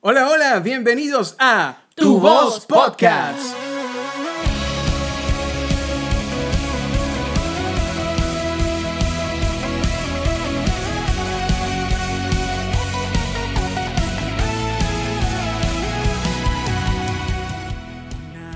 Hola, 0.00 0.28
hola, 0.28 0.60
bienvenidos 0.60 1.34
a 1.40 1.78
Tu 1.96 2.20
Voz 2.20 2.64
Podcast. 2.66 3.36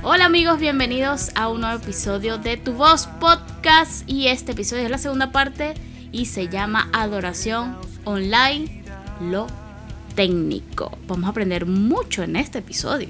Hola 0.04 0.26
amigos, 0.26 0.60
bienvenidos 0.60 1.32
a 1.34 1.48
un 1.48 1.62
nuevo 1.62 1.82
episodio 1.82 2.38
de 2.38 2.56
Tu 2.56 2.72
Voz 2.72 3.08
Podcast 3.18 4.08
y 4.08 4.28
este 4.28 4.52
episodio 4.52 4.84
es 4.84 4.90
la 4.92 4.98
segunda 4.98 5.32
parte 5.32 5.74
y 6.12 6.26
se 6.26 6.46
llama 6.46 6.88
Adoración 6.92 7.76
Online, 8.04 8.84
lo 9.20 9.48
técnico. 10.14 10.98
Vamos 11.06 11.26
a 11.26 11.30
aprender 11.30 11.66
mucho 11.66 12.22
en 12.22 12.36
este 12.36 12.58
episodio. 12.58 13.08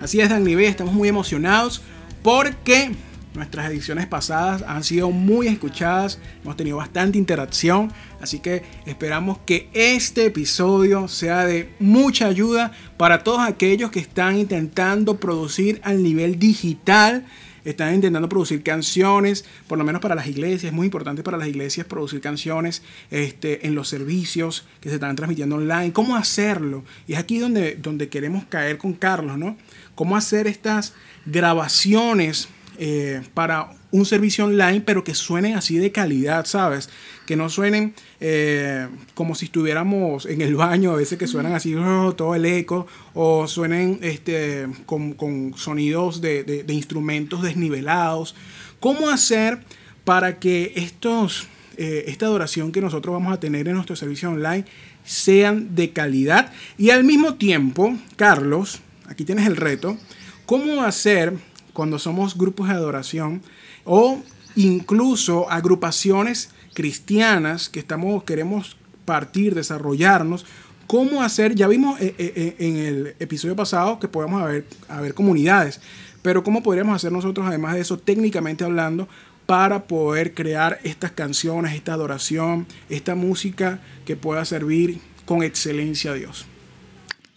Así 0.00 0.20
es, 0.20 0.28
Dan 0.28 0.46
estamos 0.48 0.94
muy 0.94 1.08
emocionados 1.08 1.82
porque 2.22 2.92
nuestras 3.34 3.70
ediciones 3.70 4.06
pasadas 4.06 4.62
han 4.66 4.84
sido 4.84 5.10
muy 5.10 5.46
escuchadas, 5.46 6.18
hemos 6.42 6.56
tenido 6.56 6.76
bastante 6.76 7.18
interacción, 7.18 7.90
así 8.20 8.40
que 8.40 8.62
esperamos 8.84 9.38
que 9.46 9.70
este 9.72 10.26
episodio 10.26 11.08
sea 11.08 11.46
de 11.46 11.74
mucha 11.78 12.26
ayuda 12.26 12.72
para 12.96 13.24
todos 13.24 13.40
aquellos 13.40 13.90
que 13.90 14.00
están 14.00 14.36
intentando 14.36 15.18
producir 15.18 15.80
al 15.82 16.02
nivel 16.02 16.38
digital 16.38 17.24
están 17.64 17.94
intentando 17.94 18.28
producir 18.28 18.62
canciones, 18.62 19.44
por 19.68 19.78
lo 19.78 19.84
menos 19.84 20.00
para 20.00 20.14
las 20.14 20.26
iglesias, 20.26 20.64
es 20.64 20.72
muy 20.72 20.86
importante 20.86 21.22
para 21.22 21.38
las 21.38 21.48
iglesias 21.48 21.86
producir 21.86 22.20
canciones 22.20 22.82
este, 23.10 23.66
en 23.66 23.74
los 23.74 23.88
servicios 23.88 24.66
que 24.80 24.88
se 24.88 24.96
están 24.96 25.16
transmitiendo 25.16 25.56
online, 25.56 25.92
cómo 25.92 26.16
hacerlo. 26.16 26.84
Y 27.06 27.14
es 27.14 27.18
aquí 27.18 27.38
donde, 27.38 27.76
donde 27.76 28.08
queremos 28.08 28.44
caer 28.46 28.78
con 28.78 28.92
Carlos, 28.94 29.38
¿no? 29.38 29.56
Cómo 29.94 30.16
hacer 30.16 30.46
estas 30.46 30.94
grabaciones 31.26 32.48
eh, 32.78 33.22
para 33.34 33.70
un 33.92 34.06
servicio 34.06 34.46
online, 34.46 34.80
pero 34.80 35.04
que 35.04 35.14
suenen 35.14 35.54
así 35.54 35.76
de 35.76 35.92
calidad, 35.92 36.46
¿sabes? 36.46 36.88
Que 37.26 37.36
no 37.36 37.50
suenen 37.50 37.94
eh, 38.20 38.88
como 39.14 39.34
si 39.34 39.44
estuviéramos 39.44 40.24
en 40.26 40.40
el 40.40 40.56
baño, 40.56 40.92
a 40.92 40.96
veces 40.96 41.18
que 41.18 41.26
suenan 41.26 41.52
así 41.52 41.74
oh, 41.74 42.14
todo 42.14 42.34
el 42.34 42.46
eco, 42.46 42.86
o 43.14 43.46
suenen 43.46 44.00
este, 44.02 44.66
con, 44.86 45.54
sonidos 45.56 46.22
de, 46.22 46.64
instrumentos 46.68 47.42
desnivelados. 47.42 48.34
¿Cómo 48.80 49.10
hacer 49.10 49.60
para 50.04 50.38
que 50.40 50.72
estos, 50.74 51.46
eh, 51.76 52.04
esta 52.08 52.26
adoración 52.26 52.72
que 52.72 52.80
nosotros 52.80 53.12
vamos 53.12 53.34
a 53.34 53.40
tener 53.40 53.68
en 53.68 53.74
nuestro 53.74 53.94
servicio 53.94 54.30
online 54.30 54.64
sean 55.04 55.74
de 55.74 55.92
calidad? 55.92 56.50
Y 56.78 56.90
al 56.90 57.04
mismo 57.04 57.34
tiempo, 57.34 57.94
Carlos, 58.16 58.80
aquí 59.06 59.26
tienes 59.26 59.46
el 59.46 59.56
reto, 59.56 59.98
¿cómo 60.46 60.82
hacer 60.82 61.34
cuando 61.74 61.98
somos 61.98 62.38
grupos 62.38 62.68
de 62.68 62.74
adoración? 62.74 63.42
O 63.84 64.22
incluso 64.56 65.50
agrupaciones 65.50 66.50
cristianas 66.74 67.68
que 67.68 67.80
estamos, 67.80 68.24
queremos 68.24 68.76
partir, 69.04 69.54
desarrollarnos. 69.54 70.46
¿Cómo 70.86 71.22
hacer? 71.22 71.54
Ya 71.54 71.68
vimos 71.68 72.00
eh, 72.00 72.14
eh, 72.18 72.32
eh, 72.36 72.56
en 72.58 72.76
el 72.76 73.14
episodio 73.18 73.56
pasado 73.56 73.98
que 73.98 74.08
podemos 74.08 74.42
haber, 74.42 74.66
haber 74.88 75.14
comunidades, 75.14 75.80
pero 76.22 76.42
¿cómo 76.44 76.62
podríamos 76.62 76.94
hacer 76.96 77.12
nosotros, 77.12 77.46
además 77.46 77.74
de 77.74 77.80
eso, 77.80 77.98
técnicamente 77.98 78.64
hablando, 78.64 79.08
para 79.46 79.84
poder 79.84 80.34
crear 80.34 80.78
estas 80.84 81.12
canciones, 81.12 81.74
esta 81.74 81.94
adoración, 81.94 82.66
esta 82.88 83.14
música 83.14 83.80
que 84.04 84.16
pueda 84.16 84.44
servir 84.44 84.98
con 85.24 85.42
excelencia 85.42 86.12
a 86.12 86.14
Dios? 86.14 86.46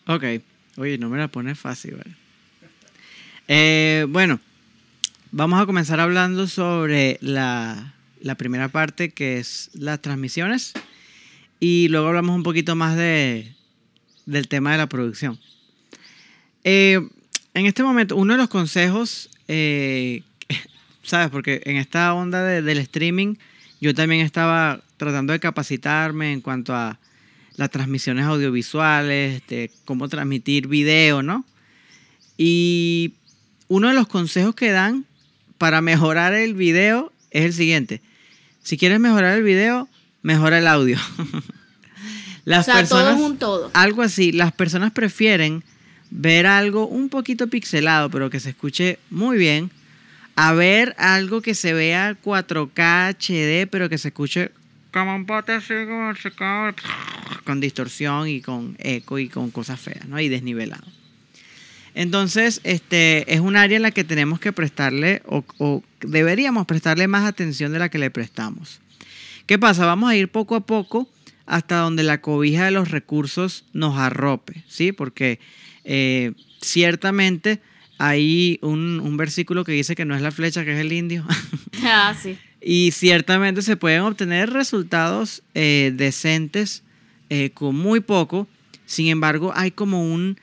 Ok, 0.08 0.24
oye, 0.78 0.98
no 0.98 1.10
me 1.10 1.18
la 1.18 1.28
pones 1.28 1.58
fácil, 1.58 1.96
¿vale? 1.96 2.16
bueno, 4.08 4.40
Vamos 5.38 5.62
a 5.62 5.66
comenzar 5.66 6.00
hablando 6.00 6.48
sobre 6.48 7.18
la, 7.20 7.94
primera 8.38 8.70
parte 8.70 9.10
que 9.10 9.38
es 9.38 9.70
las 9.74 10.02
transmisiones 10.02 10.72
y 11.60 11.90
luego 11.90 12.08
hablamos 12.08 12.38
un 12.38 12.44
poquito 12.44 12.78
más 12.78 12.96
de, 12.96 13.54
del 14.26 14.48
tema 14.48 14.72
de 14.72 14.78
la 14.78 14.88
producción. 14.88 15.38
Eh, 16.64 17.06
en 17.54 17.66
este 17.66 17.84
momento, 17.84 18.16
uno 18.16 18.32
de 18.32 18.38
los 18.38 18.48
consejos, 18.48 19.30
eh, 19.50 20.24
¿sabes? 21.04 21.30
Porque 21.32 21.62
en 21.66 21.76
esta 21.76 22.14
onda 22.14 22.42
del 22.42 22.78
streaming, 22.78 23.36
yo 23.82 23.94
también 23.94 24.22
estaba 24.22 24.80
tratando 24.96 25.34
de 25.34 25.42
capacitarme 25.42 26.32
en 26.32 26.40
cuanto 26.40 26.74
a 26.74 26.98
las 27.58 27.70
transmisiones 27.72 28.24
audiovisuales, 28.24 29.46
de 29.48 29.70
cómo 29.84 30.08
transmitir 30.08 30.70
video, 30.70 31.22
¿no? 31.24 31.44
Y 32.38 33.16
uno 33.68 33.90
de 33.90 33.96
los 33.96 34.08
consejos 34.08 34.56
que 34.56 34.72
dan 34.72 35.06
para 35.58 35.82
mejorar 35.82 36.34
el 36.34 36.54
video 36.54 37.12
es 37.32 37.46
el 37.46 37.54
siguiente. 37.54 38.02
Si 38.64 38.78
quieres 38.78 39.00
mejorar 39.00 39.38
el 39.38 39.44
video, 39.44 39.88
mejora 40.22 40.60
el 40.60 40.68
audio. 40.68 40.98
las 42.46 42.68
o 42.68 42.72
sea, 42.72 42.86
todo 42.86 43.12
es 43.12 43.20
un 43.20 43.38
todo. 43.38 43.72
Algo 43.74 44.02
así. 44.02 44.32
Las 44.32 44.52
personas 44.52 44.92
prefieren 44.92 45.64
ver 46.10 46.48
algo 46.48 46.88
un 46.88 47.10
poquito 47.10 47.48
pixelado, 47.48 48.10
pero 48.10 48.30
que 48.30 48.40
se 48.40 48.50
escuche 48.50 49.00
muy 49.10 49.38
bien, 49.38 49.72
a 50.36 50.54
ver 50.54 50.96
algo 50.98 51.42
que 51.42 51.56
se 51.56 51.74
vea 51.74 52.16
4K 52.24 53.16
HD, 53.16 53.70
pero 53.70 53.90
que 53.90 53.98
se 53.98 54.10
escuche 54.10 54.52
como 54.96 55.14
un 55.14 55.26
pote 55.26 55.52
así, 55.52 55.74
con 57.44 57.60
distorsión 57.60 58.30
y 58.30 58.40
con 58.40 58.78
eco 58.80 59.20
y 59.20 59.28
con 59.28 59.52
cosas 59.52 59.78
feas, 59.78 60.08
¿no? 60.08 60.18
Y 60.22 60.30
desnivelado. 60.30 60.88
Entonces, 61.96 62.60
este, 62.66 63.34
es 63.34 63.40
un 63.40 63.56
área 63.56 63.78
en 63.78 63.82
la 63.82 63.92
que 63.92 64.04
tenemos 64.04 64.42
que 64.42 64.52
prestarle 64.52 65.24
o, 65.26 65.82
deberíamos 66.02 66.66
prestarle 66.68 67.08
más 67.08 67.26
atención 67.26 67.72
de 67.72 67.80
la 67.80 67.90
que 67.90 67.98
le 67.98 68.12
prestamos. 68.12 68.82
¿Qué 69.46 69.58
pasa? 69.58 69.86
Vamos 69.86 70.10
a 70.10 70.16
ir 70.16 70.28
poco 70.28 70.56
a 70.56 70.66
poco 70.66 71.10
hasta 71.46 71.78
donde 71.78 72.04
la 72.04 72.20
cobija 72.20 72.66
de 72.66 72.72
los 72.72 72.92
recursos 72.92 73.64
nos 73.72 73.98
arrope, 73.98 74.66
¿sí? 74.68 74.92
Porque 74.92 75.40
eh, 75.86 76.34
ciertamente 76.62 77.62
hay 77.98 78.60
un, 78.62 79.16
versículo 79.16 79.64
que 79.64 79.72
dice 79.72 79.96
que 79.96 80.04
no 80.04 80.16
es 80.16 80.22
la 80.22 80.32
flecha, 80.32 80.66
que 80.66 80.74
es 80.74 80.80
el 80.80 80.92
indio. 80.94 81.26
Ah, 81.88 82.16
sí. 82.20 82.38
Y 82.62 82.92
ciertamente 82.92 83.62
se 83.62 83.76
pueden 83.76 84.02
obtener 84.02 84.50
resultados 84.50 85.44
eh, 85.54 85.92
decentes 85.94 86.84
eh, 87.30 87.52
con 87.54 87.76
muy 87.76 88.00
poco. 88.00 88.48
Sin 88.86 89.08
embargo, 89.08 89.52
hay 89.56 89.72
como 89.72 90.02
un 90.02 90.38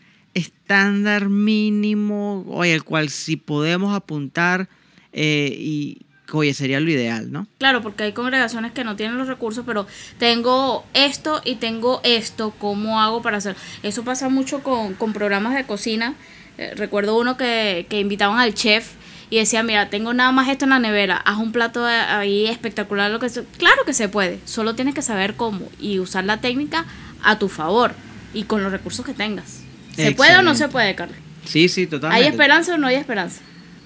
estándar 0.73 1.29
mínimo, 1.29 2.47
oye, 2.49 2.73
el 2.73 2.83
cual 2.83 3.11
si 3.11 3.37
podemos 3.37 3.95
apuntar 3.95 4.69
eh, 5.13 5.55
y, 5.55 5.99
oye, 6.33 6.55
sería 6.55 6.81
lo 6.81 6.91
ideal, 6.91 7.31
¿no? 7.31 7.47
Claro, 7.59 7.83
porque 7.83 8.05
hay 8.05 8.13
congregaciones 8.13 8.73
que 8.73 8.83
no 8.83 8.97
tienen 8.97 9.19
los 9.19 9.29
recursos, 9.29 9.65
pero 9.67 9.87
tengo 10.19 10.87
esto 10.95 11.43
y 11.45 11.57
tengo 11.57 12.01
esto, 12.05 12.55
¿cómo 12.59 13.03
hago 13.03 13.21
para 13.21 13.37
hacer? 13.37 13.55
Eso 13.83 14.03
pasa 14.03 14.31
mucho 14.31 14.63
con, 14.63 14.95
programas 15.13 15.55
de 15.55 15.65
cocina. 15.65 16.15
Eh, 16.57 16.73
recuerdo 16.75 17.19
uno 17.19 17.37
que, 17.37 17.85
que 17.91 18.01
invitaban 18.01 18.39
al 18.39 18.55
chef 18.55 18.93
y 19.29 19.37
decía, 19.37 19.63
mira, 19.63 19.91
tengo 19.91 20.15
nada 20.15 20.33
más 20.33 20.49
esto 20.49 20.65
en 20.65 20.71
la 20.71 20.79
nevera, 20.79 21.19
haz 21.19 21.37
un 21.37 21.53
plato 21.53 21.85
ahí 21.85 22.47
espectacular, 22.47 23.11
lo 23.11 23.21
que 23.21 23.29
Claro 23.59 23.85
que 23.85 23.93
se 23.93 24.09
puede, 24.09 24.41
solo 24.47 24.75
tienes 24.75 24.95
que 24.95 25.03
saber 25.03 25.35
cómo 25.35 25.69
y 25.79 25.99
usar 25.99 26.25
la 26.25 26.41
técnica 26.41 26.87
a 27.23 27.39
tu 27.39 27.51
favor 27.51 27.93
y 28.33 28.45
con 28.45 28.63
los 28.63 28.73
recursos 28.73 29.05
que 29.05 29.13
tengas. 29.13 29.62
¿Se 29.95 30.13
puede 30.13 30.37
o 30.37 30.43
no 30.43 30.55
se 30.55 30.69
puede, 30.69 30.95
Carlos? 30.95 31.17
Sí, 31.45 31.69
sí, 31.69 31.87
totalmente. 31.87 32.25
¿Hay 32.25 32.31
esperanza 32.31 32.75
o 32.75 32.79
no 32.79 32.87
hay 32.87 32.97
esperanza? 32.97 33.41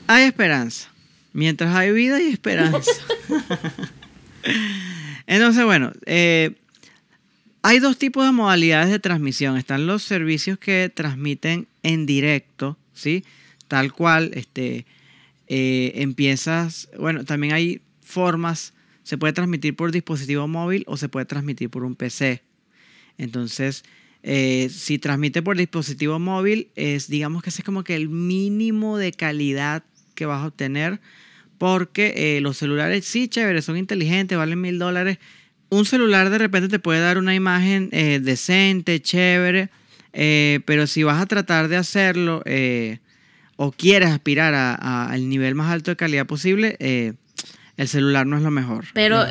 Hay 0.06 0.24
esperanza. 0.24 0.88
Mientras 1.32 1.74
hay 1.74 1.92
vida, 1.92 2.16
hay 2.16 2.28
esperanza. 2.28 2.90
Entonces, 5.26 5.64
bueno, 5.64 5.92
eh, 6.06 6.54
hay 7.62 7.80
dos 7.80 7.98
tipos 7.98 8.24
de 8.24 8.32
modalidades 8.32 8.90
de 8.90 8.98
transmisión. 8.98 9.56
Están 9.56 9.86
los 9.86 10.02
servicios 10.02 10.58
que 10.58 10.90
transmiten 10.94 11.66
en 11.82 12.06
directo, 12.06 12.78
¿sí? 12.94 13.24
Tal 13.68 13.92
cual, 13.92 14.30
este, 14.34 14.86
eh, 15.48 15.92
empiezas, 15.96 16.88
bueno, 16.98 17.24
también 17.24 17.52
hay 17.52 17.80
formas, 18.02 18.72
se 19.02 19.18
puede 19.18 19.32
transmitir 19.32 19.74
por 19.74 19.90
dispositivo 19.90 20.46
móvil 20.46 20.84
o 20.86 20.96
se 20.96 21.08
puede 21.08 21.26
transmitir 21.26 21.70
por 21.70 21.84
un 21.84 21.96
PC. 21.96 22.42
Entonces, 23.18 23.84
eh, 24.28 24.70
si 24.70 24.98
transmite 24.98 25.40
por 25.40 25.56
dispositivo 25.56 26.18
móvil, 26.18 26.68
es 26.74 27.06
digamos 27.06 27.44
que 27.44 27.50
ese 27.50 27.62
es 27.62 27.64
como 27.64 27.84
que 27.84 27.94
el 27.94 28.08
mínimo 28.08 28.98
de 28.98 29.12
calidad 29.12 29.84
que 30.16 30.26
vas 30.26 30.42
a 30.42 30.48
obtener. 30.48 31.00
Porque 31.58 32.12
eh, 32.16 32.40
los 32.40 32.58
celulares, 32.58 33.06
sí, 33.06 33.28
chévere, 33.28 33.62
son 33.62 33.76
inteligentes, 33.76 34.36
valen 34.36 34.60
mil 34.60 34.80
dólares. 34.80 35.18
Un 35.68 35.84
celular 35.84 36.28
de 36.28 36.38
repente 36.38 36.68
te 36.68 36.80
puede 36.80 37.00
dar 37.00 37.18
una 37.18 37.36
imagen 37.36 37.88
eh, 37.92 38.18
decente, 38.20 39.00
chévere. 39.00 39.70
pero 40.12 40.88
si 40.88 41.04
vas 41.04 41.22
a 41.22 41.26
tratar 41.26 41.68
de 41.68 41.76
hacerlo 41.76 42.42
o 43.56 43.72
quieres 43.72 44.10
aspirar 44.10 44.54
al 44.54 45.28
nivel 45.28 45.54
más 45.54 45.70
alto 45.70 45.92
de 45.92 45.96
calidad 45.96 46.26
posible, 46.26 46.76
el 46.80 47.88
celular 47.88 48.26
no 48.26 48.36
es 48.36 48.42
lo 48.42 48.50
mejor. 48.50 48.86
Pero 48.92 49.24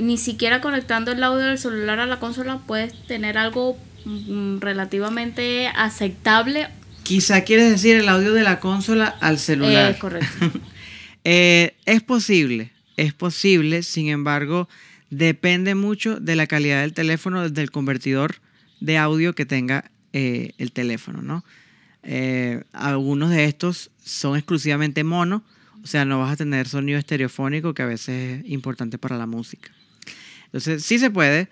ni 0.00 0.18
siquiera 0.18 0.60
conectando 0.60 1.12
el 1.12 1.22
audio 1.22 1.46
del 1.46 1.58
celular 1.58 2.00
a 2.00 2.06
la 2.06 2.18
consola 2.18 2.58
puedes 2.66 3.06
tener 3.06 3.38
algo 3.38 3.78
relativamente 4.60 5.68
aceptable. 5.68 6.68
Quizá 7.02 7.42
quieres 7.42 7.70
decir 7.70 7.96
el 7.96 8.08
audio 8.08 8.32
de 8.32 8.42
la 8.42 8.60
consola 8.60 9.06
al 9.20 9.38
celular. 9.38 9.92
Es 9.92 9.98
correcto. 9.98 10.50
Eh, 11.24 11.76
es 11.84 12.02
posible, 12.02 12.72
es 12.96 13.12
posible, 13.12 13.84
sin 13.84 14.08
embargo, 14.08 14.68
depende 15.08 15.76
mucho 15.76 16.18
de 16.18 16.34
la 16.34 16.48
calidad 16.48 16.80
del 16.80 16.94
teléfono, 16.94 17.48
del 17.48 17.70
convertidor 17.70 18.40
de 18.80 18.98
audio 18.98 19.32
que 19.32 19.46
tenga 19.46 19.92
eh, 20.12 20.52
el 20.58 20.72
teléfono, 20.72 21.22
¿no? 21.22 21.44
Eh, 22.02 22.64
algunos 22.72 23.30
de 23.30 23.44
estos 23.44 23.90
son 24.04 24.36
exclusivamente 24.36 25.04
mono, 25.04 25.44
o 25.82 25.86
sea, 25.86 26.04
no 26.04 26.18
vas 26.18 26.32
a 26.32 26.36
tener 26.36 26.68
sonido 26.68 26.98
estereofónico 26.98 27.74
que 27.74 27.82
a 27.82 27.86
veces 27.86 28.40
es 28.40 28.50
importante 28.50 28.98
para 28.98 29.16
la 29.16 29.26
música. 29.26 29.70
Entonces, 30.46 30.84
sí 30.84 30.98
se 30.98 31.10
puede, 31.10 31.48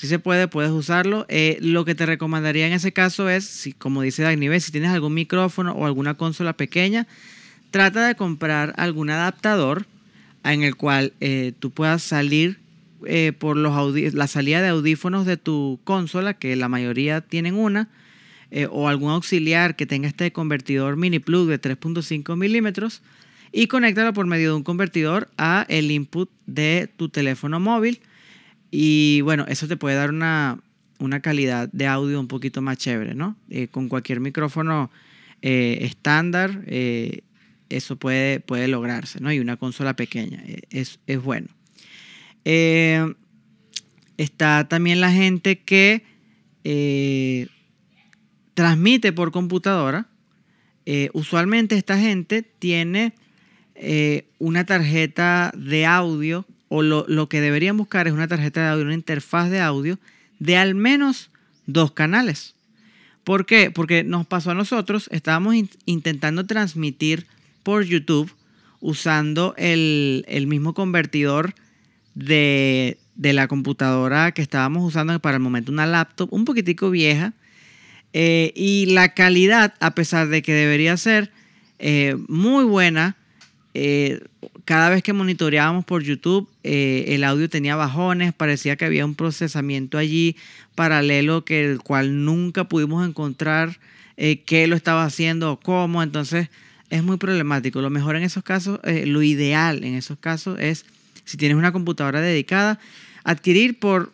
sí 0.00 0.06
se 0.06 0.18
puede, 0.18 0.48
puedes 0.48 0.70
usarlo. 0.70 1.26
lo 1.60 1.84
que 1.84 1.94
te 1.94 2.06
recomendaría 2.06 2.66
en 2.66 2.72
ese 2.72 2.92
caso 2.92 3.28
es, 3.28 3.44
si, 3.44 3.74
como 3.74 4.00
dice 4.00 4.22
Dagny, 4.22 4.60
si 4.60 4.72
tienes 4.72 4.90
algún 4.90 5.12
micrófono 5.12 5.72
o 5.72 5.84
alguna 5.84 6.14
consola 6.14 6.54
pequeña, 6.54 7.06
trata 7.70 8.06
de 8.06 8.14
comprar 8.14 8.72
algún 8.78 9.10
adaptador 9.10 9.84
en 10.42 10.62
el 10.62 10.76
cual 10.76 11.12
eh, 11.20 11.52
tú 11.58 11.70
puedas 11.70 12.02
salir 12.02 12.58
eh, 13.06 13.32
por 13.38 13.58
los 13.58 14.14
la 14.14 14.26
salida 14.26 14.62
de 14.62 14.68
audífonos 14.68 15.26
de 15.26 15.36
tu 15.36 15.78
consola, 15.84 16.34
que 16.34 16.56
la 16.56 16.68
mayoría 16.68 17.20
tienen 17.20 17.54
una, 17.54 17.88
eh, 18.50 18.66
o 18.70 18.88
algún 18.88 19.12
auxiliar 19.12 19.76
que 19.76 19.86
tenga 19.86 20.08
este 20.08 20.32
convertidor 20.32 20.96
mini 20.96 21.18
plug 21.18 21.46
de 21.46 21.60
3.5 21.60 22.36
milímetros 22.36 23.02
y 23.52 23.66
conéctalo 23.66 24.12
por 24.12 24.26
medio 24.26 24.50
de 24.50 24.56
un 24.56 24.62
convertidor 24.62 25.28
a 25.38 25.66
el 25.68 25.90
input 25.90 26.30
de 26.46 26.88
tu 26.96 27.08
teléfono 27.08 27.60
móvil. 27.60 28.00
Y 28.70 29.20
bueno, 29.22 29.44
eso 29.48 29.66
te 29.68 29.76
puede 29.76 29.96
dar 29.96 30.10
una, 30.10 30.60
una 30.98 31.20
calidad 31.20 31.68
de 31.72 31.86
audio 31.86 32.20
un 32.20 32.28
poquito 32.28 32.62
más 32.62 32.78
chévere, 32.78 33.14
¿no? 33.14 33.36
con 33.70 33.88
cualquier 33.88 34.20
micrófono 34.20 34.90
estándar 35.42 36.62
eso 37.70 37.96
puede, 37.96 38.40
puede 38.40 38.68
lograrse, 38.68 39.20
¿no? 39.20 39.32
Y 39.32 39.38
una 39.38 39.56
consola 39.56 39.94
pequeña, 39.94 40.42
e, 40.44 40.62
es, 40.70 40.98
bueno. 41.22 41.46
Eh, 42.44 43.14
está 44.18 44.68
también 44.68 45.00
la 45.00 45.12
gente 45.12 45.60
que 45.60 46.02
eh, 46.64 47.46
transmite 48.54 49.12
por 49.12 49.30
computadora. 49.30 50.08
Eh, 50.84 51.10
usualmente 51.14 51.76
esta 51.76 51.98
gente 51.98 52.42
tiene 52.42 53.14
una 54.38 54.66
tarjeta 54.66 55.52
de 55.56 55.86
audio, 55.86 56.44
o 56.70 56.82
lo, 56.82 57.04
lo, 57.06 57.28
que 57.28 57.42
deberían 57.42 57.76
buscar 57.76 58.06
es 58.06 58.14
una 58.14 58.28
tarjeta 58.28 58.62
de 58.62 58.68
audio, 58.68 58.84
una 58.84 58.94
interfaz 58.94 59.50
de 59.50 59.60
audio 59.60 59.98
de 60.38 60.56
al 60.56 60.74
menos 60.74 61.30
dos 61.66 61.92
canales. 61.92 62.54
¿Por 63.24 63.44
qué? 63.44 63.70
Porque 63.70 64.02
nos 64.02 64.26
pasó 64.26 64.52
a 64.52 64.54
nosotros, 64.54 65.08
estábamos 65.12 65.54
intentando 65.84 66.46
transmitir 66.46 67.26
por 67.62 67.84
YouTube 67.84 68.32
usando 68.80 69.54
el, 69.58 70.24
mismo 70.46 70.72
convertidor 70.72 71.54
de, 72.14 72.98
la 73.16 73.46
computadora 73.46 74.32
que 74.32 74.42
estábamos 74.42 74.82
usando 74.82 75.20
para 75.20 75.36
el 75.36 75.42
momento, 75.42 75.70
una 75.70 75.86
laptop 75.86 76.32
un 76.32 76.44
poquitico 76.44 76.90
vieja. 76.90 77.34
Eh, 78.12 78.52
y 78.56 78.86
la 78.86 79.14
calidad, 79.14 79.74
a 79.78 79.94
pesar 79.94 80.28
de 80.28 80.42
que 80.42 80.52
debería 80.52 80.96
ser 80.96 81.30
eh, 81.78 82.16
muy 82.26 82.64
buena, 82.64 83.16
eh, 83.74 84.20
cada 84.64 84.90
vez 84.90 85.02
que 85.02 85.12
monitoreábamos 85.12 85.84
por 85.84 86.02
YouTube, 86.02 86.48
el 86.62 87.24
audio 87.24 87.48
tenía 87.48 87.76
bajones, 87.76 88.32
parecía 88.32 88.76
que 88.76 88.84
había 88.84 89.04
un 89.04 89.14
procesamiento 89.14 89.98
allí 89.98 90.36
paralelo 90.74 91.44
que 91.44 91.64
el 91.64 91.80
cual 91.80 92.24
nunca 92.24 92.64
pudimos 92.64 93.06
encontrar 93.06 93.78
qué 94.16 94.66
lo 94.68 94.76
estaba 94.76 95.04
haciendo 95.04 95.52
o 95.52 95.60
cómo. 95.60 96.02
Entonces, 96.02 96.48
es 96.90 97.04
muy 97.04 97.16
problemático. 97.16 97.80
Lo 97.80 97.88
mejor 97.88 98.16
en 98.16 98.24
esos 98.24 98.42
casos, 98.42 98.80
eh, 98.82 99.06
lo 99.06 99.22
ideal 99.22 99.84
en 99.84 99.94
esos 99.94 100.18
casos 100.18 100.58
es, 100.60 100.84
si 101.24 101.36
tienes 101.36 101.56
una 101.56 101.72
computadora 101.72 102.20
dedicada, 102.20 102.78
adquirir 103.24 103.78
por, 103.78 104.12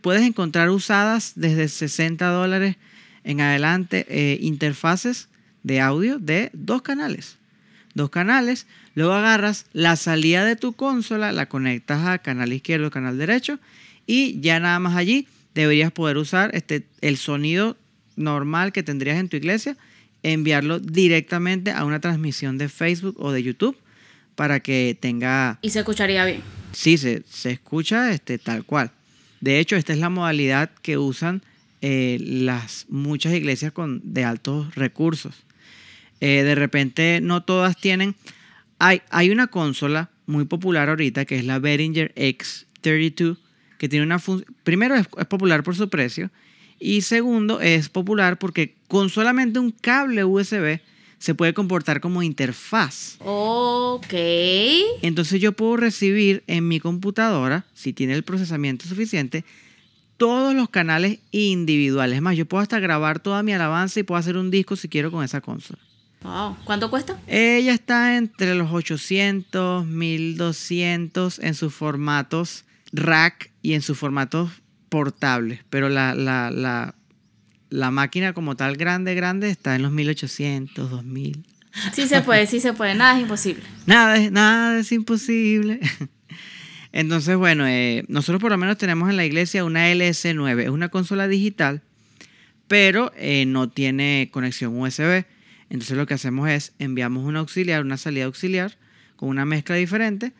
puedes 0.00 0.22
encontrar 0.22 0.70
usadas 0.70 1.32
desde 1.36 1.68
60 1.68 2.26
dólares 2.26 2.76
en 3.22 3.40
adelante 3.40 4.06
eh, 4.08 4.38
interfaces 4.40 5.28
de 5.62 5.80
audio 5.80 6.18
de 6.18 6.50
dos 6.54 6.82
canales. 6.82 7.36
Dos 7.96 8.10
canales, 8.10 8.66
luego 8.94 9.14
agarras 9.14 9.64
la 9.72 9.96
salida 9.96 10.44
de 10.44 10.54
tu 10.54 10.74
consola, 10.74 11.32
la 11.32 11.48
conectas 11.48 12.06
a 12.06 12.18
canal 12.18 12.52
izquierdo, 12.52 12.90
canal 12.90 13.16
derecho 13.16 13.58
y 14.06 14.38
ya 14.42 14.60
nada 14.60 14.78
más 14.78 14.96
allí 14.96 15.28
deberías 15.54 15.92
poder 15.92 16.18
usar 16.18 16.54
este, 16.54 16.86
el 17.00 17.16
sonido 17.16 17.78
normal 18.14 18.72
que 18.72 18.82
tendrías 18.82 19.18
en 19.18 19.30
tu 19.30 19.38
iglesia 19.38 19.78
enviarlo 20.22 20.78
directamente 20.78 21.70
a 21.70 21.86
una 21.86 21.98
transmisión 21.98 22.58
de 22.58 22.68
Facebook 22.68 23.16
o 23.18 23.32
de 23.32 23.42
YouTube 23.42 23.78
para 24.34 24.60
que 24.60 24.94
tenga... 25.00 25.58
Y 25.62 25.70
se 25.70 25.78
escucharía 25.78 26.26
bien. 26.26 26.42
Sí, 26.72 26.98
se, 26.98 27.24
escucha 27.44 28.12
este, 28.12 28.36
tal 28.36 28.64
cual. 28.64 28.90
De 29.40 29.58
hecho, 29.58 29.74
esta 29.74 29.94
es 29.94 30.00
la 30.00 30.10
modalidad 30.10 30.70
que 30.82 30.98
usan 30.98 31.40
eh, 31.80 32.18
las 32.20 32.84
muchas 32.90 33.32
iglesias 33.32 33.72
con, 33.72 34.02
de 34.04 34.24
altos 34.24 34.74
recursos. 34.74 35.46
Eh, 36.20 36.42
de 36.42 36.54
repente, 36.54 37.20
no 37.22 37.42
todas 37.42 37.76
tienen... 37.76 38.14
Hay, 38.78 39.02
hay 39.10 39.30
una 39.30 39.46
consola 39.46 40.10
muy 40.26 40.44
popular 40.44 40.88
ahorita 40.88 41.24
que 41.24 41.36
es 41.36 41.44
la 41.44 41.58
Behringer 41.58 42.14
X32, 42.14 43.38
que 43.78 43.88
tiene 43.88 44.04
una 44.04 44.18
función... 44.18 44.54
Primero 44.64 44.94
es 44.94 45.06
popular 45.28 45.62
por 45.62 45.76
su 45.76 45.88
precio 45.88 46.30
y 46.78 47.02
segundo, 47.02 47.60
es 47.60 47.88
popular 47.88 48.38
porque 48.38 48.74
con 48.88 49.08
solamente 49.08 49.58
un 49.58 49.70
cable 49.70 50.24
USB 50.24 50.80
se 51.18 51.34
puede 51.34 51.54
comportar 51.54 52.00
como 52.00 52.22
interfaz. 52.22 53.16
Ok. 53.20 54.12
Entonces 55.02 55.40
yo 55.40 55.52
puedo 55.52 55.76
recibir 55.76 56.42
en 56.46 56.68
mi 56.68 56.80
computadora, 56.80 57.64
si 57.74 57.92
tiene 57.92 58.14
el 58.14 58.22
procesamiento 58.22 58.86
suficiente, 58.86 59.44
todos 60.18 60.54
los 60.54 60.68
canales 60.68 61.18
individuales. 61.30 62.16
Es 62.16 62.22
más, 62.22 62.36
yo 62.36 62.46
puedo 62.46 62.62
hasta 62.62 62.78
grabar 62.80 63.20
toda 63.20 63.42
mi 63.42 63.52
alabanza 63.52 64.00
y 64.00 64.02
puedo 64.02 64.18
hacer 64.18 64.36
un 64.36 64.50
disco 64.50 64.76
si 64.76 64.88
quiero 64.88 65.10
con 65.10 65.24
esa 65.24 65.40
consola. 65.40 65.80
Wow. 66.22 66.56
¿Cuánto 66.64 66.90
cuesta? 66.90 67.18
Ella 67.26 67.72
está 67.72 68.16
entre 68.16 68.54
los 68.54 68.72
800, 68.72 69.86
1200 69.86 71.38
en 71.38 71.54
sus 71.54 71.74
formatos 71.74 72.64
rack 72.92 73.50
y 73.62 73.74
en 73.74 73.82
sus 73.82 73.98
formatos 73.98 74.50
portables, 74.88 75.60
pero 75.70 75.88
la, 75.88 76.14
la, 76.14 76.50
la, 76.50 76.94
la, 77.70 77.90
máquina 77.90 78.32
como 78.32 78.56
tal 78.56 78.76
grande, 78.76 79.14
grande, 79.14 79.50
está 79.50 79.76
en 79.76 79.82
los 79.82 79.92
1800, 79.92 80.90
2000. 80.90 81.44
Sí 81.92 82.06
se 82.06 82.22
puede, 82.22 82.46
sí 82.46 82.60
se 82.60 82.72
puede, 82.72 82.94
nada 82.94 83.16
es 83.16 83.22
imposible. 83.22 83.62
Nada, 83.84 84.18
nada 84.30 84.78
es 84.78 84.92
imposible. 84.92 85.80
Entonces, 86.92 87.36
bueno, 87.36 87.66
eh, 87.66 88.04
nosotros 88.08 88.40
por 88.40 88.50
lo 88.50 88.56
menos 88.56 88.78
tenemos 88.78 89.10
en 89.10 89.16
la 89.16 89.26
iglesia 89.26 89.64
una 89.64 89.92
LS9, 89.92 90.62
es 90.62 90.68
una 90.70 90.88
consola 90.88 91.28
digital, 91.28 91.82
pero 92.68 93.12
eh, 93.16 93.44
no 93.46 93.68
tiene 93.68 94.30
conexión 94.32 94.80
USB. 94.80 95.24
Entonces 95.70 95.96
lo 95.96 96.06
que 96.06 96.14
hacemos 96.14 96.48
es 96.48 96.72
enviamos 96.78 97.24
un 97.24 97.36
auxiliar, 97.36 97.82
una 97.82 97.96
salida 97.96 98.26
auxiliar 98.26 98.76
con 99.16 99.28
una 99.28 99.44
mezcla 99.44 99.76
diferente 99.76 100.32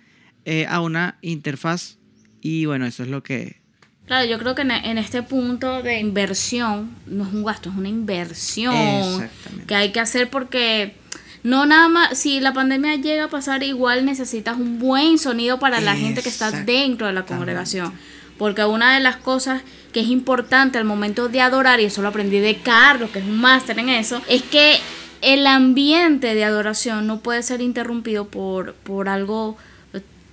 eh, 0.45 0.66
a 0.68 0.80
una 0.80 1.18
interfaz. 1.23 1.99
Y 2.40 2.66
bueno, 2.66 2.87
eso 2.87 3.02
es 3.02 3.09
lo 3.09 3.23
que 3.23 3.61
Claro, 4.06 4.25
yo 4.28 4.38
creo 4.38 4.54
que 4.54 4.62
en 4.62 4.99
este 4.99 5.23
punto 5.25 5.83
de 5.83 5.99
inversión, 5.99 6.95
no 7.06 7.26
es 7.26 7.33
un 7.33 7.45
gasto, 7.45 7.71
es 7.71 7.76
una 7.76 7.88
inversión 7.88 9.28
que 9.66 9.75
hay 9.75 9.90
que 9.90 9.99
hacer 9.99 10.30
porque 10.30 10.95
no 11.42 11.66
nada 11.66 11.88
más, 11.88 12.16
si 12.16 12.38
la 12.38 12.52
pandemia 12.52 12.95
llega 12.97 13.25
a 13.25 13.28
pasar, 13.28 13.64
igual 13.64 14.04
necesitas 14.04 14.59
un 14.59 14.78
buen 14.78 15.18
sonido 15.18 15.59
para 15.59 15.80
la 15.80 15.97
gente 15.97 16.23
que 16.23 16.28
está 16.28 16.52
dentro 16.52 17.09
de 17.09 17.12
la 17.12 17.25
congregación. 17.25 17.92
Porque 18.38 18.64
una 18.64 18.95
de 18.95 19.00
las 19.00 19.16
cosas 19.16 19.62
que 19.92 20.00
es 20.00 20.09
importante 20.09 20.78
al 20.78 20.85
momento 20.85 21.28
de 21.28 21.40
adorar, 21.40 21.80
y 21.80 21.87
eso 21.87 22.02
lo 22.02 22.09
aprendí 22.09 22.38
de 22.38 22.56
Carlos, 22.56 23.11
que 23.11 23.21
es 23.21 23.25
un 23.25 23.40
máster 23.40 23.78
en 23.78 23.88
eso, 23.88 24.23
es 24.28 24.42
que 24.42 24.78
el 25.23 25.46
ambiente 25.46 26.35
de 26.35 26.44
adoración 26.44 27.06
no 27.06 27.20
puede 27.20 27.42
ser 27.42 27.61
interrumpido 27.61 28.28
por, 28.28 28.75
por 28.75 29.08
algo 29.08 29.56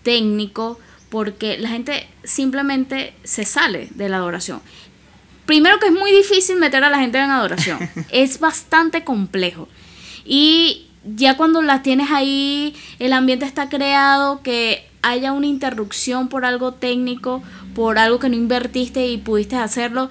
técnico 0.04 0.80
porque 1.10 1.58
la 1.58 1.70
gente 1.70 2.08
simplemente 2.24 3.13
se 3.24 3.46
sale 3.46 3.88
de 3.96 4.10
la 4.10 4.18
adoración. 4.18 4.62
Primero 5.46 5.80
que 5.80 5.88
es 5.88 5.92
muy 5.92 6.12
difícil 6.12 6.58
meter 6.58 6.84
a 6.84 6.90
la 6.90 7.00
gente 7.00 7.18
en 7.18 7.30
adoración, 7.30 7.78
es 8.12 8.40
bastante 8.40 9.04
complejo. 9.04 9.68
Y 10.25 10.88
ya 11.04 11.36
cuando 11.36 11.62
las 11.62 11.84
tienes 11.84 12.12
ahí, 12.12 12.75
el 13.00 13.13
ambiente 13.13 13.46
está 13.46 13.70
creado, 13.70 14.42
que 14.42 14.88
haya 15.02 15.34
una 15.34 15.48
interrupción 15.48 16.30
por 16.30 16.46
algo 16.46 16.74
técnico, 16.74 17.44
por 17.75 17.98
algo 17.98 18.20
que 18.20 18.30
no 18.30 18.36
invertiste 18.36 19.08
y 19.08 19.18
pudiste 19.18 19.58
hacerlo, 19.58 20.10